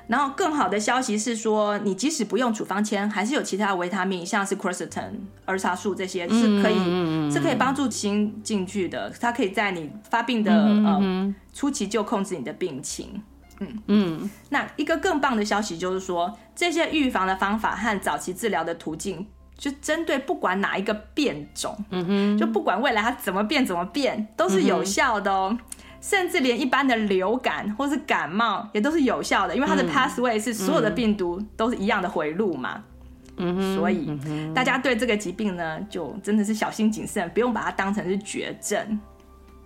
[0.07, 5.11] 然后更好的消息是说，你即使不用处方签，还是有其他维他命，像是 quercetin
[5.45, 9.09] 儿茶素这些是可以、嗯、是可以帮助新进去的。
[9.19, 13.23] 它可以在你发病的、嗯、呃初期就控制你的病情。
[13.59, 14.29] 嗯嗯。
[14.49, 19.25] 那一个更棒的消息就是说，这些预防的方法和早期治疗的途径，
[19.57, 25.57] 就针对不管哪一个变种，嗯哼，就不管未来它怎么变怎么变，都是有效的哦。
[26.03, 32.83] 甚至连一般的流感或是感冒也都是有效的，因为它的 pathway 是所有的病毒都是一样的回路嘛。
[33.37, 34.11] 嗯哼，所以
[34.53, 38.99] 大家对这个疾病呢，就真的是小心谨慎，不用把它当成是绝症。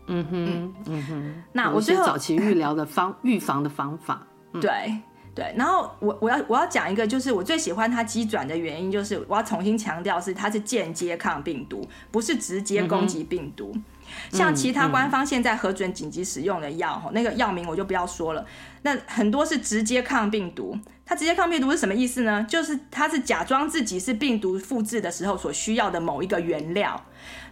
[0.05, 1.43] 嗯哼，嗯哼。
[1.51, 4.21] 那我最后早期预疗的方 预防的方法，
[4.53, 4.95] 嗯、对
[5.33, 5.51] 对。
[5.57, 13.71] 然后我我要我要讲一个，就是我最喜欢它机转的原因，就是我要重新强调是它是间接抗病毒，不是直接攻击病毒。
[13.73, 13.83] 嗯
[14.31, 18.45] 像其他官方现在核准紧急使用的药，那个药名我就不要说了。
[18.83, 22.45] 那很多是直接抗病毒，它直接抗病毒是什么意思呢？
[22.47, 27.05] 就是它是假装自己是病毒复制的时候所需要的某一个原料。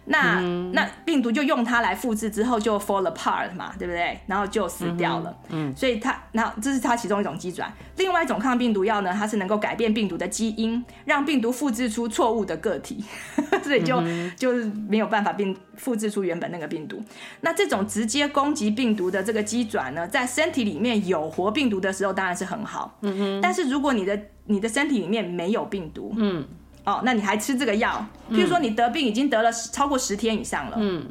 [0.06, 4.18] 那、嗯、那病毒就用它来复制之后就 fall apart 嘛，对不对？
[4.26, 5.36] 然后就死掉了。
[5.48, 7.72] 嗯，嗯所以它那这是它其中一种机转。
[7.96, 13.04] 另外一种抗病毒药呢，它是能够改变病毒的基因，让病毒复制出错误的个体，
[13.64, 17.02] 所以就、嗯、就是没有办法病复制出原本那个病毒。
[17.40, 22.96] 那这种直接攻击病毒的这个机转呢，在身体里面有活病毒的时候当然是很好。
[23.02, 23.40] 嗯哼。
[23.42, 26.46] 但是如果你的你的身体里面没有病毒，嗯。
[26.86, 28.04] 哦，那你还吃这个药？
[28.30, 31.04] 譬如说你得病已经得了超过十天以上了，嗯，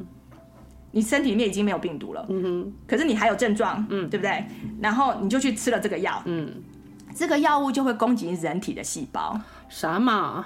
[0.92, 4.44] 你身体里面已经没有病毒了，嗯哼，可是你还有症状，嗯，对不对？
[4.82, 6.50] 然后你就去吃了这个药，嗯，
[7.14, 10.46] 这个药物就会攻击人体的细胞，啥嘛？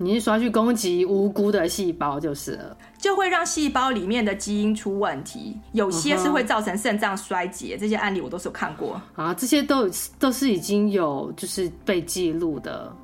[0.00, 12.94] 你是说去攻击无辜的细胞就是了，就会让细胞里面的基因出问题，有些是会造成肾脏衰竭，这些案例我都是有看过啊，这些都都是已经有就是被记录的。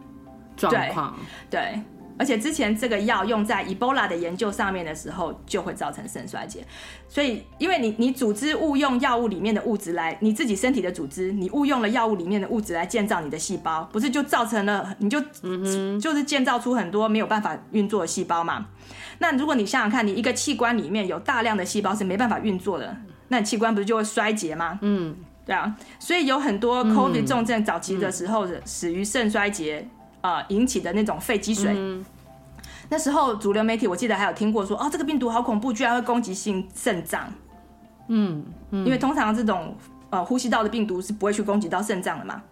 [0.57, 1.17] 状况
[1.51, 1.81] 对，对，
[2.19, 6.65] 而且之前这个药用在 Ebola 的研究上面的时候，就会造成肾衰竭。
[7.09, 18.67] 所以，因为你你组织误用药物里面的物质来，你自己身体的组织，你误用了药物里面的物质来建造你的细胞，不是就造成了你就嗯哼，就是建造出很多没有办法运作的细胞嘛？
[19.19, 22.97] 那如果你想想看，你一个器官里面有大量的细胞是没办法运作的，
[23.29, 24.79] 那你器官不是就会衰竭吗？
[24.83, 25.75] 嗯，对啊。
[25.99, 29.89] 所以有很多 COVID 重症早期的时候死于肾衰竭。
[30.25, 32.03] 呃，引起的那种肺积水，嗯，
[32.89, 37.31] 那时候主流媒体我记得还有听过说，哦，这个病毒好恐怖，居然会攻击性肾脏，
[38.09, 39.77] 嗯，嗯，因为通常这种
[40.09, 42.43] 呃呼吸道的病毒是不会去攻击到肾脏的嘛，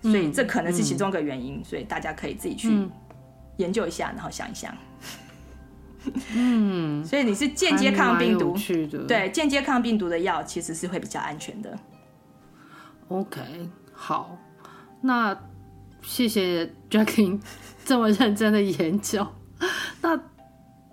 [0.00, 2.88] 所以这可能是其中一个原因，所以大家可以自己去
[3.58, 4.74] 研究一下，然后想一想。
[6.34, 8.56] 嗯， 所以你是间接抗病毒，
[9.06, 11.78] 对，间接抗病毒的药其实是会比较安全的。
[13.08, 13.38] OK，
[13.92, 14.38] 好，
[15.02, 15.38] 那
[16.02, 17.40] 谢谢 Jacqueline
[17.84, 19.26] 这么认真的研究。
[20.00, 20.16] 那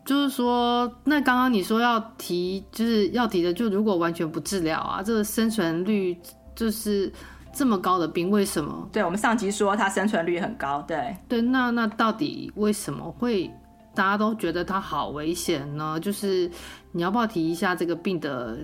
[0.06, 6.18] 就是说，那刚刚你说要提，就是要提的，就如果完全不治疗啊，这个生存率
[6.56, 7.12] 就是
[7.54, 8.90] 这么高的病，为什么？
[8.92, 13.52] 对，我们上集说它生存率很高，对对，那那到底为什么会？
[13.96, 16.50] 大家都觉得它好危险呢，就是
[16.94, 18.58] 你要不要提一下这个病的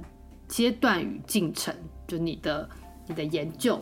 [0.48, 1.76] 阶段与进程？
[2.08, 2.70] 就你的
[3.08, 3.78] 你的研究，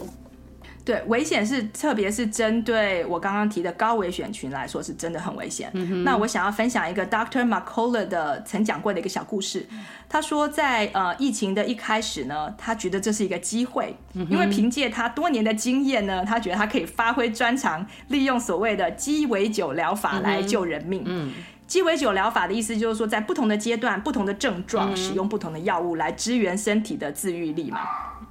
[0.86, 5.72] 对，危险是特别是针对我刚刚提的高危险群来说，是真的很危险。
[5.74, 7.48] 嗯、那我想要分享一个 Dr.
[7.48, 9.66] McCullough 的曾讲过的一个小故事。
[10.10, 21.04] 他说在呃疫情的一开始呢，他觉得这是一个机会，嗯、因为凭借他多年的经验呢，他觉得他可以发挥专长，利用所谓的鸡尾酒疗法来救人命。
[21.06, 21.32] 嗯。
[21.66, 27.80] 鸡尾酒疗法的意思就是说，在不同的阶段、不同的症状，使用不同的药物来支援身体的自愈力嘛。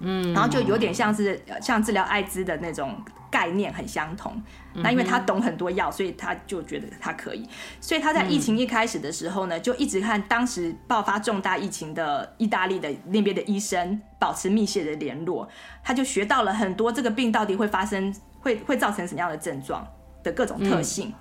[0.03, 3.01] 嗯，然后就有点像是像治疗艾滋的那种
[3.31, 4.43] 概念很相同。
[4.75, 7.49] 那因为他懂很多药，所以他就觉得他可以。
[7.81, 15.49] 所以他在疫情一开始的时候呢，就一直看当时爆发重大疫情的意大利的那边的医生保持密切的联络。
[15.85, 19.87] 他就学到了很多这个病到底会发生、会会造成什么样的症状
[20.23, 21.13] 的各种特性。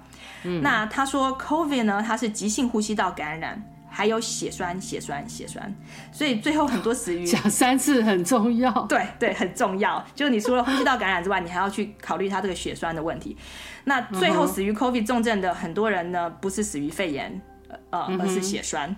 [0.43, 3.61] 嗯、那他说，COVID 呢，它是急性呼吸道感染，
[3.93, 5.71] 还有血栓、血栓、血栓，
[6.13, 10.03] 所以最后很多死于讲三次很重要，对对，很重要。
[10.15, 13.35] 就你除了呼吸道感染之外，你还要去考虑他这个血栓的问题。
[13.83, 17.41] 那最后死于 COVID 重症的很多人呢，不是死于肺炎，
[17.89, 18.95] 呃，而是血栓。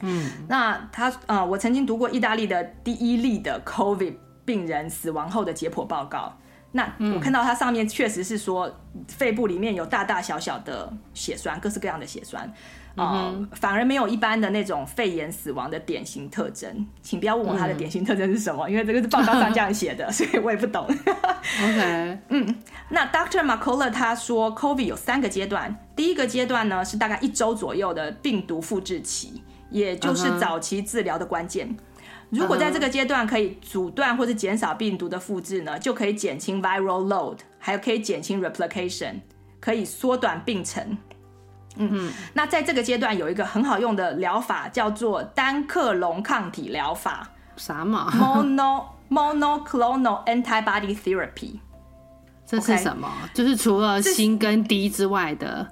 [0.00, 4.14] 嗯，那他呃，我曾经读过意大利的第一例的 COVID
[4.44, 6.36] 病人死亡后的解剖报告。
[6.72, 8.70] 那我看到它上面确实是说，
[9.08, 12.52] 肺部里面有大大小小的血栓，各式各样的血栓，
[12.96, 16.86] 啊、嗯呃，反而没有一般的那种肺炎死亡的典型特征。
[17.02, 20.84] 请不要问我它的典型特征是什么，嗯、因为这个是报告上这样写的， 所以我也不懂。
[20.84, 22.56] OK， 嗯，
[22.88, 23.44] 那 Dr.
[23.44, 31.76] McCullough 他说，COVID 有三个阶段，第一个阶段呢是大概一周左右的病毒复制期，也就是早期治疗的关键。
[32.30, 39.20] 如果在这个阶段可以阻断或者减少病毒的复制呢，就可以减轻 viral load，还有可以减轻 replication，
[39.60, 40.98] 可以缩短病程。
[41.76, 42.12] 嗯嗯。
[42.34, 47.28] 那在这个阶段有一个很好用的疗法，叫做单克隆抗体疗法。
[47.56, 51.60] 啥嘛？Mono monoclonal antibody therapy。
[52.46, 53.36] 这是什么？Okay?
[53.36, 55.66] 就是除了锌跟 D 之外的，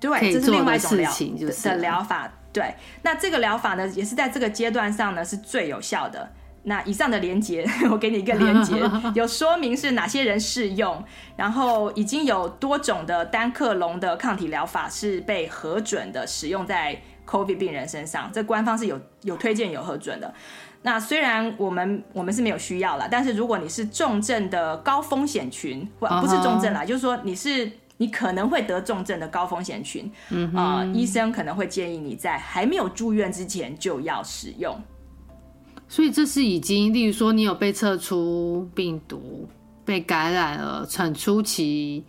[0.00, 2.30] 对，这是另外一种疗就是的疗法。
[2.52, 6.28] 对，那这个疗法呢，也是在这个阶段上呢是最有效的。
[6.64, 8.74] 那以上的连接， 我给你一个连接，
[9.14, 11.02] 有说明是哪些人适用，
[11.36, 20.32] 然后已经有多种的单克隆的抗体疗法是被核准的，使用在 COVID 病人身上，这官方是有有推荐有核准的。
[20.82, 27.70] 那虽然我们我们是没有需要了，但是如果你是重症的高风险群，或不是重症啦，就是说你是。
[27.98, 34.76] 你可能会得重症的高风险群，嗯啊、呃，医生可能会建议你在还没有住院之前就要使用。
[35.92, 39.46] 所以这是已经，例如说你有被测出病毒，
[39.84, 42.02] 被感染了，很初期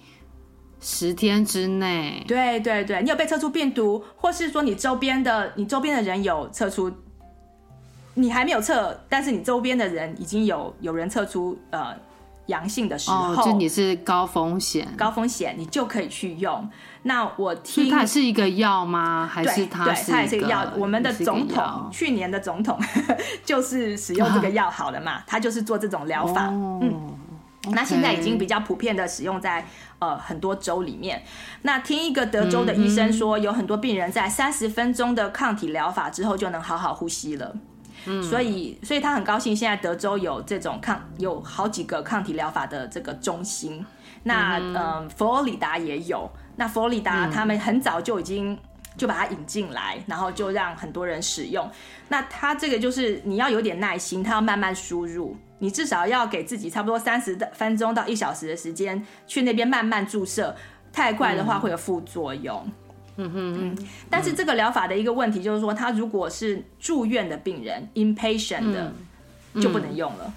[0.80, 6.90] 十天之内，对对对，你有被测出病毒，或是说你周边的你周边的人有测出，
[8.14, 11.94] 你还没有测，但是你周边的人已经有有人测出呃。
[12.48, 16.70] 阳性的时候，哦、就你是高风险，高风险你就可以去用。
[17.04, 19.30] 那我听它是一个药吗？
[19.32, 20.06] 还是它是？
[20.06, 20.72] 对，它也是一个药。
[20.78, 22.80] 我们的总统，去年的总统
[23.44, 25.22] 就是使用这个药好了嘛？
[25.28, 26.48] 他就是做这种疗法。
[26.48, 27.14] 哦、嗯
[27.72, 29.66] 那现在已经比较普遍的使用在
[30.00, 31.24] 呃很多州里面。
[31.62, 37.56] 那听一个德州的医生说，有很多病人在三十分钟的抗体疗法之后就能好好呼吸了。
[38.06, 43.86] 嗯，所以，所以他很高兴，现在德州有这种抗，有好几个抗体疗法的这个中心。
[44.24, 46.30] 那，嗯，呃，佛罗里达也有。
[46.56, 48.58] 那佛罗里达他们很早就已经
[48.96, 51.70] 就把它引进来，然后就让很多人使用。
[52.10, 60.56] 那他这个就是你要有点耐心，他要慢慢输入，你至少要给自己差不多三十分钟到一小时的时间去那边慢慢注射，
[60.92, 62.72] 太快的话会有副作用。
[63.16, 68.92] 嗯哼嗯，但是这个疗法的一个问题就是说，他如果是住院的病人，inpatient 的、
[69.54, 70.34] 嗯、就不能用了。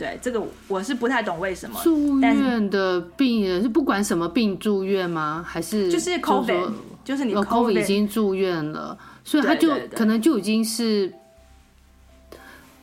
[0.00, 1.78] 对，这个我是不太懂为什么。
[1.84, 5.44] 住院的病人是不管什么病住院吗？
[5.46, 6.72] 还是就是 COVID，
[7.04, 11.12] 就是你 COVID 已经住院了，所以他就可能就已经是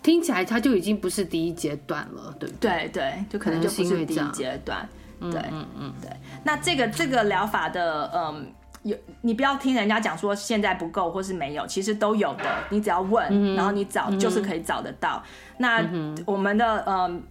[0.04, 2.70] 听起来他就已经不是第一阶段了，对不对？
[2.70, 4.88] 对对，就可能就不是第一阶段。
[5.20, 6.12] 对，嗯嗯，对。
[6.44, 8.46] 那这个这个疗法的，嗯，
[8.88, 12.44] 有你不要听人家讲说现在不够或是没有，其实都有的。
[12.70, 15.22] 你只要问，嗯、然后你找就是可以找得到。
[15.58, 17.22] 嗯、那我们的嗯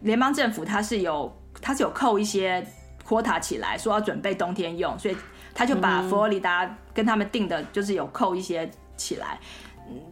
[0.00, 1.30] 联邦政府它是有
[1.60, 2.64] 它是有扣一些
[3.06, 5.16] quota 起来，说要准备冬天用，所以
[5.54, 9.38] 他就把佛罗里达跟他们定的就是有扣一些起来，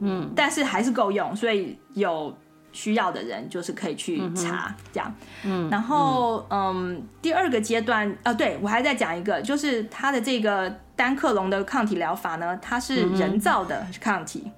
[0.01, 2.37] 嗯，但是还是够用，所以有。
[2.71, 5.15] 需要的人就是可以去查这样，
[5.45, 14.51] 嗯，然后嗯，嗯，第二个阶段，呃，对，我还在讲一个，就是它的这个单克隆的抗体疗法呢，它是人造的抗体，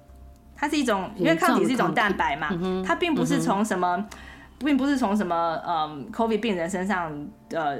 [0.55, 2.49] 它是一种，因为抗体是一种蛋白嘛，
[2.85, 4.05] 它并不是从什么，
[4.59, 7.11] 并不是从什么嗯，COVID 病人身上
[7.51, 7.77] 呃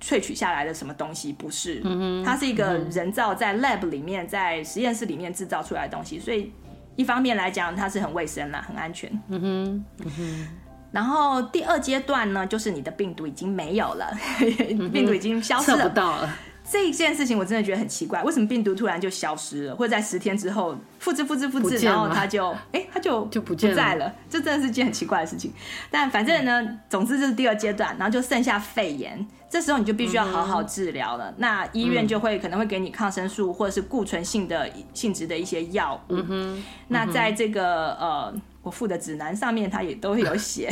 [0.00, 1.82] 萃取下来的什么东西，不是，
[2.24, 6.52] 它是一个人造在 lab 里面，在实验室里面制造出来的东西，所以。
[6.98, 9.08] 一方面来讲，它是很卫生啦，很安全。
[9.28, 10.48] 嗯哼，
[10.90, 14.10] 然后第二阶段呢，就是你的病毒已经没有了，
[14.92, 15.76] 病毒已经消失了。
[15.76, 16.28] 测不到了。
[16.70, 24.12] 这一件事情我真的觉得很奇怪，为什么病毒突然就消失了，或者在十天之后复制、复制、复制，然后它就哎，它就 就不见在了。
[24.28, 25.52] 这真的是件很奇怪的事情。
[25.90, 31.30] 但反正呢，嗯、总之这是第二阶段，然后就剩下肺炎，这时候你就必须要好好治疗了。
[31.30, 36.14] 嗯、那医院就会可能会给你抗生素或者是固醇性的性质的一些药物。
[36.14, 36.64] 嗯哼。
[36.88, 38.34] 那在这个呃。
[38.68, 40.70] 我附的指南上面，它也都会有写，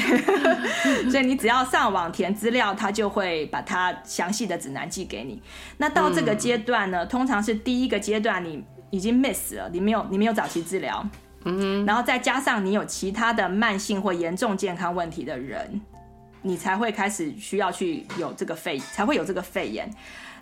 [1.11, 5.41] 所以你只要上网填资料，它就会把它详细的指南寄给你。
[5.79, 11.03] 那到这个阶段呢，通常是第一个阶段你已经 miss 了，你没有你没有早期治疗，
[11.45, 15.81] 嗯，然后再加上你有其他的慢性或严重健康问题的人，
[16.43, 19.91] 你才会开始需要去有这个肺，才会有这个肺炎。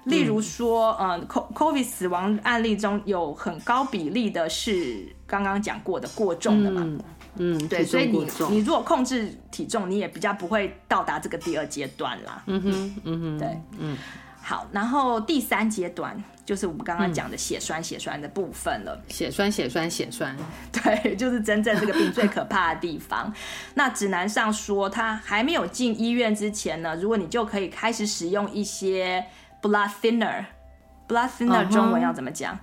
[0.06, 6.82] 例如说，嗯，COVID 死亡案例中有很高比例的是刚刚讲过的过重的嘛。
[6.84, 7.00] 嗯
[7.36, 12.42] 嗯，对，所以你你如果控制体重，你也比较不会到达这个第二阶段啦。
[12.46, 13.96] 嗯哼，嗯哼，对，嗯，
[14.40, 19.00] 好，然后第三阶段就是我们刚刚讲的血栓血栓的部分了。
[19.08, 20.36] 血栓血栓血栓，
[20.70, 23.32] 对，就是真正这个病最可怕的地方。
[23.74, 29.24] 那指南上说，他还没有进医院之前呢，如果你就可以开始使用一些
[29.62, 32.58] blood thinner，blood thinner 中文要怎么讲？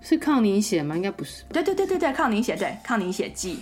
[0.00, 0.96] 是抗凝血吗？
[0.96, 1.44] 应该不是。
[1.52, 3.60] 对对对对对，抗凝血，对，抗凝血剂。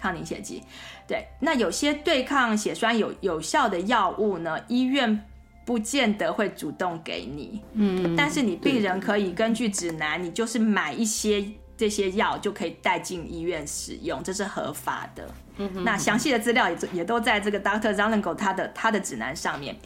[0.00, 0.62] 抗凝血剂，
[1.06, 5.24] 对，那有些对抗血栓有有效的药物呢，医院
[5.66, 11.44] 不见得会主动给你，嗯，但是你病人可以根据指南，你就是买一些
[11.76, 15.28] 这些药就可以带进医院使用，这是合法的。
[15.58, 19.76] 嗯哼，那详细的资料也也都在这个 Doctor z a l e n g o 他的他的指南上面。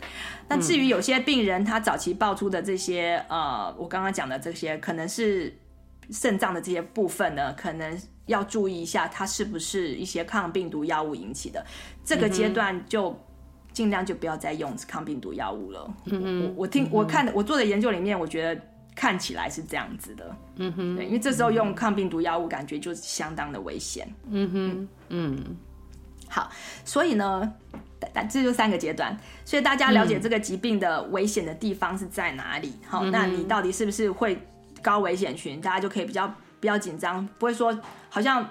[0.48, 5.58] 那至于有些病人他早期爆出的这些呃，我刚刚讲的这些，可能是
[6.10, 8.00] 肾脏的这些部分呢，可能。
[8.26, 11.64] 要注意一下，它是不是一些抗病毒药物引起的？
[12.04, 13.14] 这个阶段就
[13.72, 15.94] 尽量就不要再用抗病毒药物了。
[16.06, 18.60] 嗯哼，我我听我看的我做的研究里面，我觉得
[18.94, 20.36] 看起来是这样子的。
[20.56, 24.08] 嗯哼，对，因为这时候用抗病毒药物，感觉就相当的危险。
[24.30, 25.56] 嗯哼，嗯，
[26.28, 26.50] 好，
[26.84, 27.52] 所以呢，
[28.30, 29.14] 这就三个阶段，
[29.44, 32.72] 所以大家了解这个疾病的危险的地方是在哪里？
[32.86, 34.38] 好，那你到底是不是会
[34.80, 35.60] 高危险群？
[35.60, 36.32] 大家就可以比较。
[36.64, 37.78] 比较紧张，不会说
[38.08, 38.48] 好像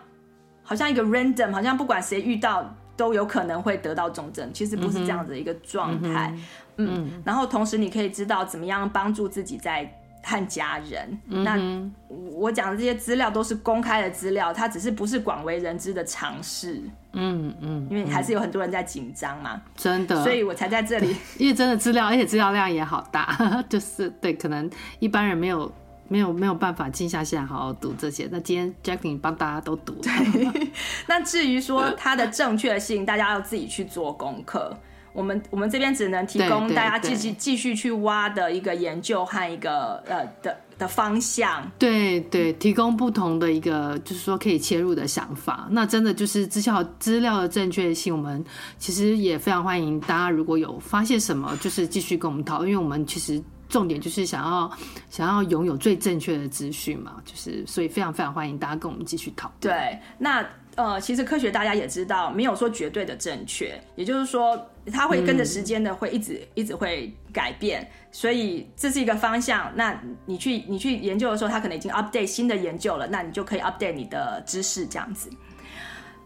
[0.62, 6.32] 好像一个 random，好像不管谁遇到都有可能会得到重症，其实不是这样的一个状态。
[6.78, 9.92] 嗯，嗯，嗯，然后同时你可以知道怎么样帮助自己在
[10.22, 11.20] 和家人。
[11.28, 11.60] 嗯、那
[12.38, 16.80] 我讲的这些资料都是公开的资料，它只是不是广为人知的尝试。
[17.14, 21.16] 嗯嗯，因为还是有很多人在紧张嘛，真的，所以我才在这里。
[21.40, 23.36] 因为真的资料，而且资料量也好大，
[23.68, 24.70] 就是对，可能
[25.00, 25.72] 一般人没有。
[26.08, 28.28] 没有没有办法静下心来好好读这些。
[28.32, 29.94] 那今天 Jacqueline 帮大家都读。
[30.02, 30.72] 对，
[31.08, 34.78] 那至于说它的正确性，大家要自己去做功课。
[35.14, 41.72] 我们我们这边只能提供大家继续继续去挖的一个研究和一个呃的的方向。
[41.78, 45.68] 对对，提供不同的一个就是说可以切入的想法。
[45.70, 48.44] 那真的就是资料资料的正确性，我们
[48.80, 53.40] 其实也非常欢迎大家如果有发现什么，就是继续跟我们讨论，因为我们其实。
[53.74, 54.72] 重点就是想要
[55.10, 59.60] 想要拥有最正确的资讯嘛，就是所以非常非常欢迎大家跟我们继续讨论。
[59.60, 60.46] 对，那
[60.76, 69.72] 呃，其实科学大家也知道，没有说绝对的正确，也就是说，它会跟着时间的会一直、一直会改变，所以这是一个方向。
[69.76, 75.32] 那你去你去研究的时候，它可能已经 update 新的研究了，那你就可以 update 你的知识这样子。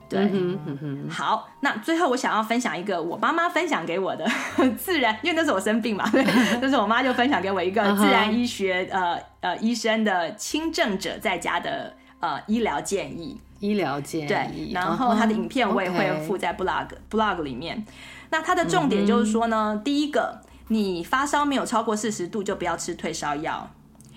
[0.09, 4.25] 对，嗯哼嗯、好，那最后我想要分享一个我妈妈分享给我的
[4.77, 6.23] 自然，因为那是我生病嘛，对，
[6.61, 17.85] 那是我妈就分享给我一个自然医学呃呃医生的轻症者在家的呃医疗建议，医疗建议，对，然后他的影片我也会附在 blog、uh blog 里面。
[18.29, 23.69] 那它的重点就是说呢，嗯、第一个，你发烧没有超过四十度，就不要吃退烧药。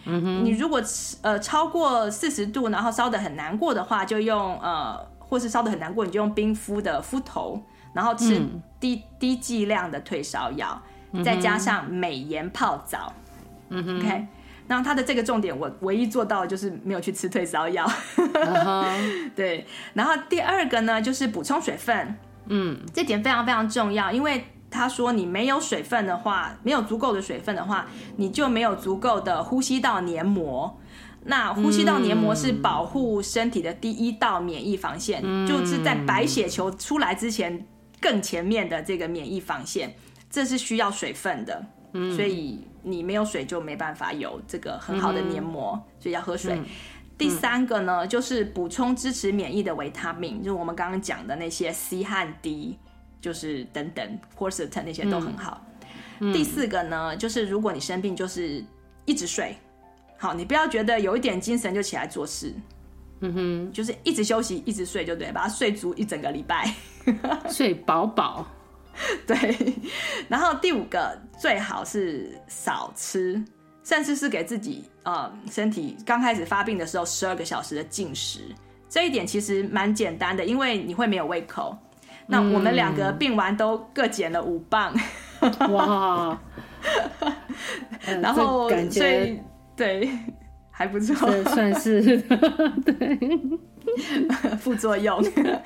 [0.04, 0.82] 嗯哼，你如果
[1.22, 4.98] 呃超过四十度，然后烧的很难过的话，就用呃，
[5.30, 7.62] 或是烧的很难过，你就用冰敷的敷头，
[7.94, 8.38] 然后吃
[8.78, 10.82] 低、嗯、低剂量的退烧药，
[11.24, 13.10] 再加上美颜泡澡。
[13.70, 14.26] 嗯哼，OK。
[14.66, 17.88] 那它的这个重点，我唯一做到的就是没有去吃退烧药。
[18.16, 19.30] Uh.
[19.34, 22.16] 对，然后第二个呢，就是补充水分。
[22.48, 24.44] 嗯，这点非常非常重要，因为。
[24.72, 27.86] 他说：“你没有水分的话，没有足够的水分的话，
[28.18, 30.78] 你就没有足够的呼吸道黏膜。
[31.24, 37.66] 那呼吸道黏膜是保护身体的第一道免疫防线，嗯、就是在白血球出来之前
[38.00, 39.94] 更前面的这个免疫防线，
[40.30, 41.64] 这是需要水分的。
[41.92, 46.54] 嗯、所以你没有水就没办法有这个很好的黏膜，嗯、所以要喝水。
[46.54, 46.64] 嗯、
[47.18, 52.78] 第三个呢，就是补充支持免疫的维他命，就是我们刚刚讲的那些 C 和 D。”
[53.20, 55.62] 就是等等，quercetin 那些都很好。
[56.32, 58.64] 第四个呢，就是如果你生病，就是
[59.04, 59.54] 一直睡。
[60.22, 62.54] 好，你不要觉得有一点精神就起来做事。
[63.20, 66.70] 嗯哼，就是一直休息，一直睡就对，把它睡足一整个礼拜，
[67.48, 68.46] 睡饱饱。
[69.26, 69.56] 对。
[70.28, 73.42] 然后第五个，最好是少吃，
[73.82, 78.40] 甚至是给自己呃身体刚开始发病的时候十二个小时的禁食。
[78.90, 81.74] 这一点其实蛮简单的，因为你会没有胃口。
[82.26, 84.94] 那我们两个病完都各减了五磅，
[85.70, 86.38] 哇！
[88.20, 89.42] 然后感觉
[89.80, 90.10] 对
[90.70, 92.18] 还不错，算是
[92.84, 93.18] 对
[94.58, 95.22] 副作用，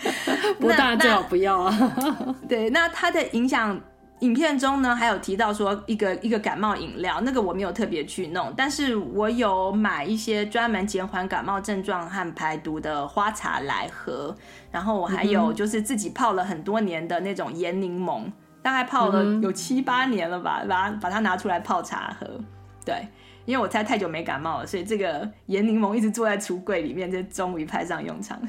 [0.59, 2.37] 不大最好不要啊。
[2.49, 3.81] 对，那它的影响。
[4.21, 14.35] 影片中呢，还有提到说一个一个感冒饮料，那个我没有特别去弄，但是我有买一些专门减缓感冒症状和排毒的花茶来喝，
[14.71, 18.23] 然后我还有就是自己泡了很多年的那种盐柠檬，
[18.63, 22.27] 大概泡了有七八年了吧，把它把它拿出来泡茶喝。
[22.87, 23.07] 对，
[23.45, 28.41] 因为我猜太久没感冒了，所以这个盐柠檬一直坐在橱柜里面，就终于派上用场。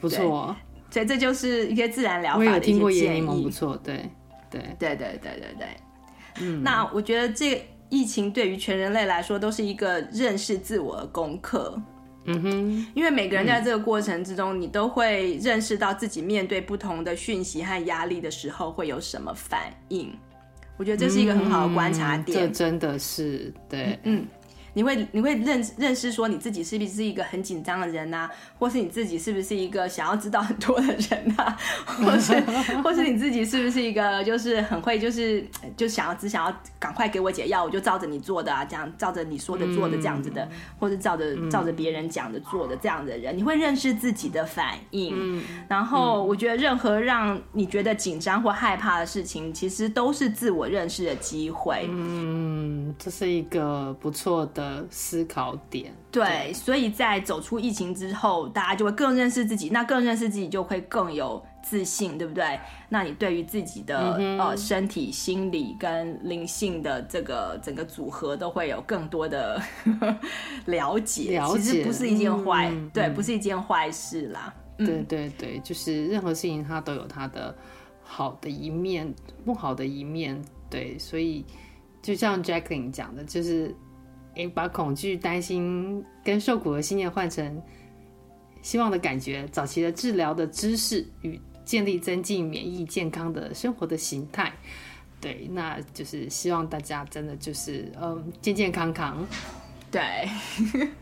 [0.00, 0.54] 不错。
[0.90, 3.42] 所以这就是一些自然疗法的一些建议。
[3.44, 4.10] 不错，对
[4.50, 5.66] 对对对对对对。
[6.40, 11.80] 嗯，那我觉得这个疫情对于全人类来说都是一个认识自我的功课。
[12.24, 20.14] 嗯哼，因为每个人在这个过程之中，嗯、你都会认识到自己面对不同的讯息和压力的时候会有什么反应。
[20.76, 22.38] 我觉得这是一个很好的观察点。
[22.38, 24.26] 嗯、这真的是对，嗯。
[24.74, 32.40] 你会你会认认识说你自己是不是一个很紧张的人啊， 或是你自己是不是一个想要知道很多的人啊， 或是
[32.82, 35.46] 或是你自己是不是一个就是很会就是
[35.76, 45.12] 就想要只想要赶快给我解药，我就照着你做的啊，这样照着你说的做的这样子的，嗯、或是照着照着别人讲的做的这样的人，你会认识自己的反应。
[45.14, 51.86] 嗯、然后我觉得任何让你觉得紧张或害怕的事情，其实都是自我认识的机会。
[51.90, 54.61] 嗯，这是一个不错的。
[54.90, 62.58] 思考点对，对，所以在走出疫情之后，大家就会更认识自己，那更认识自己就会更有自信，对不对？
[62.88, 69.60] 那你对于自己的、嗯、呃身体、心理跟灵性的这个整个组合，都会有更多的
[70.66, 71.38] 了解。
[71.38, 74.54] 了解，其实不是一件坏，嗯、对，不是一件坏事啦。
[74.78, 77.54] 嗯、对对对，就是任何事情它都有它的
[78.02, 79.12] 好的一面，
[79.44, 80.42] 不好的一面。
[80.68, 81.44] 对，所以
[82.00, 83.74] 就像 Jacqueline 讲的，就是。
[84.34, 87.62] 诶，把恐惧、担心跟受苦的信念换成
[88.62, 94.52] 希望的感觉，早期的治疗的知识与建立增进免疫健康的生活的形态，
[95.20, 99.26] 对，那就是希望大家真的就是嗯健健康康，
[99.90, 100.28] 对。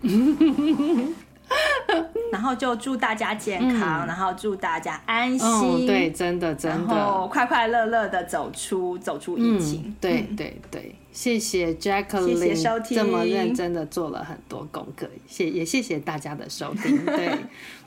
[2.32, 5.48] 然后就祝大家健康，嗯、然后祝大家安心。
[5.48, 9.82] 哦、对，真的真的，快快乐乐的走出走出疫情。
[9.86, 17.02] 嗯、对对对，谢谢 Jacqueline，谢谢收听，这么认真的做了很多功课，谢也谢谢大家的收听。
[17.04, 17.30] 对，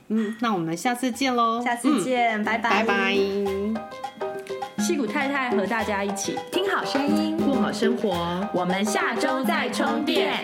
[0.10, 3.18] 嗯，那我们下次见喽，下次见，嗯、拜拜拜拜。
[4.80, 10.44] 戏谷太太和大家一起听好声音，过好生活，我们下周再充电。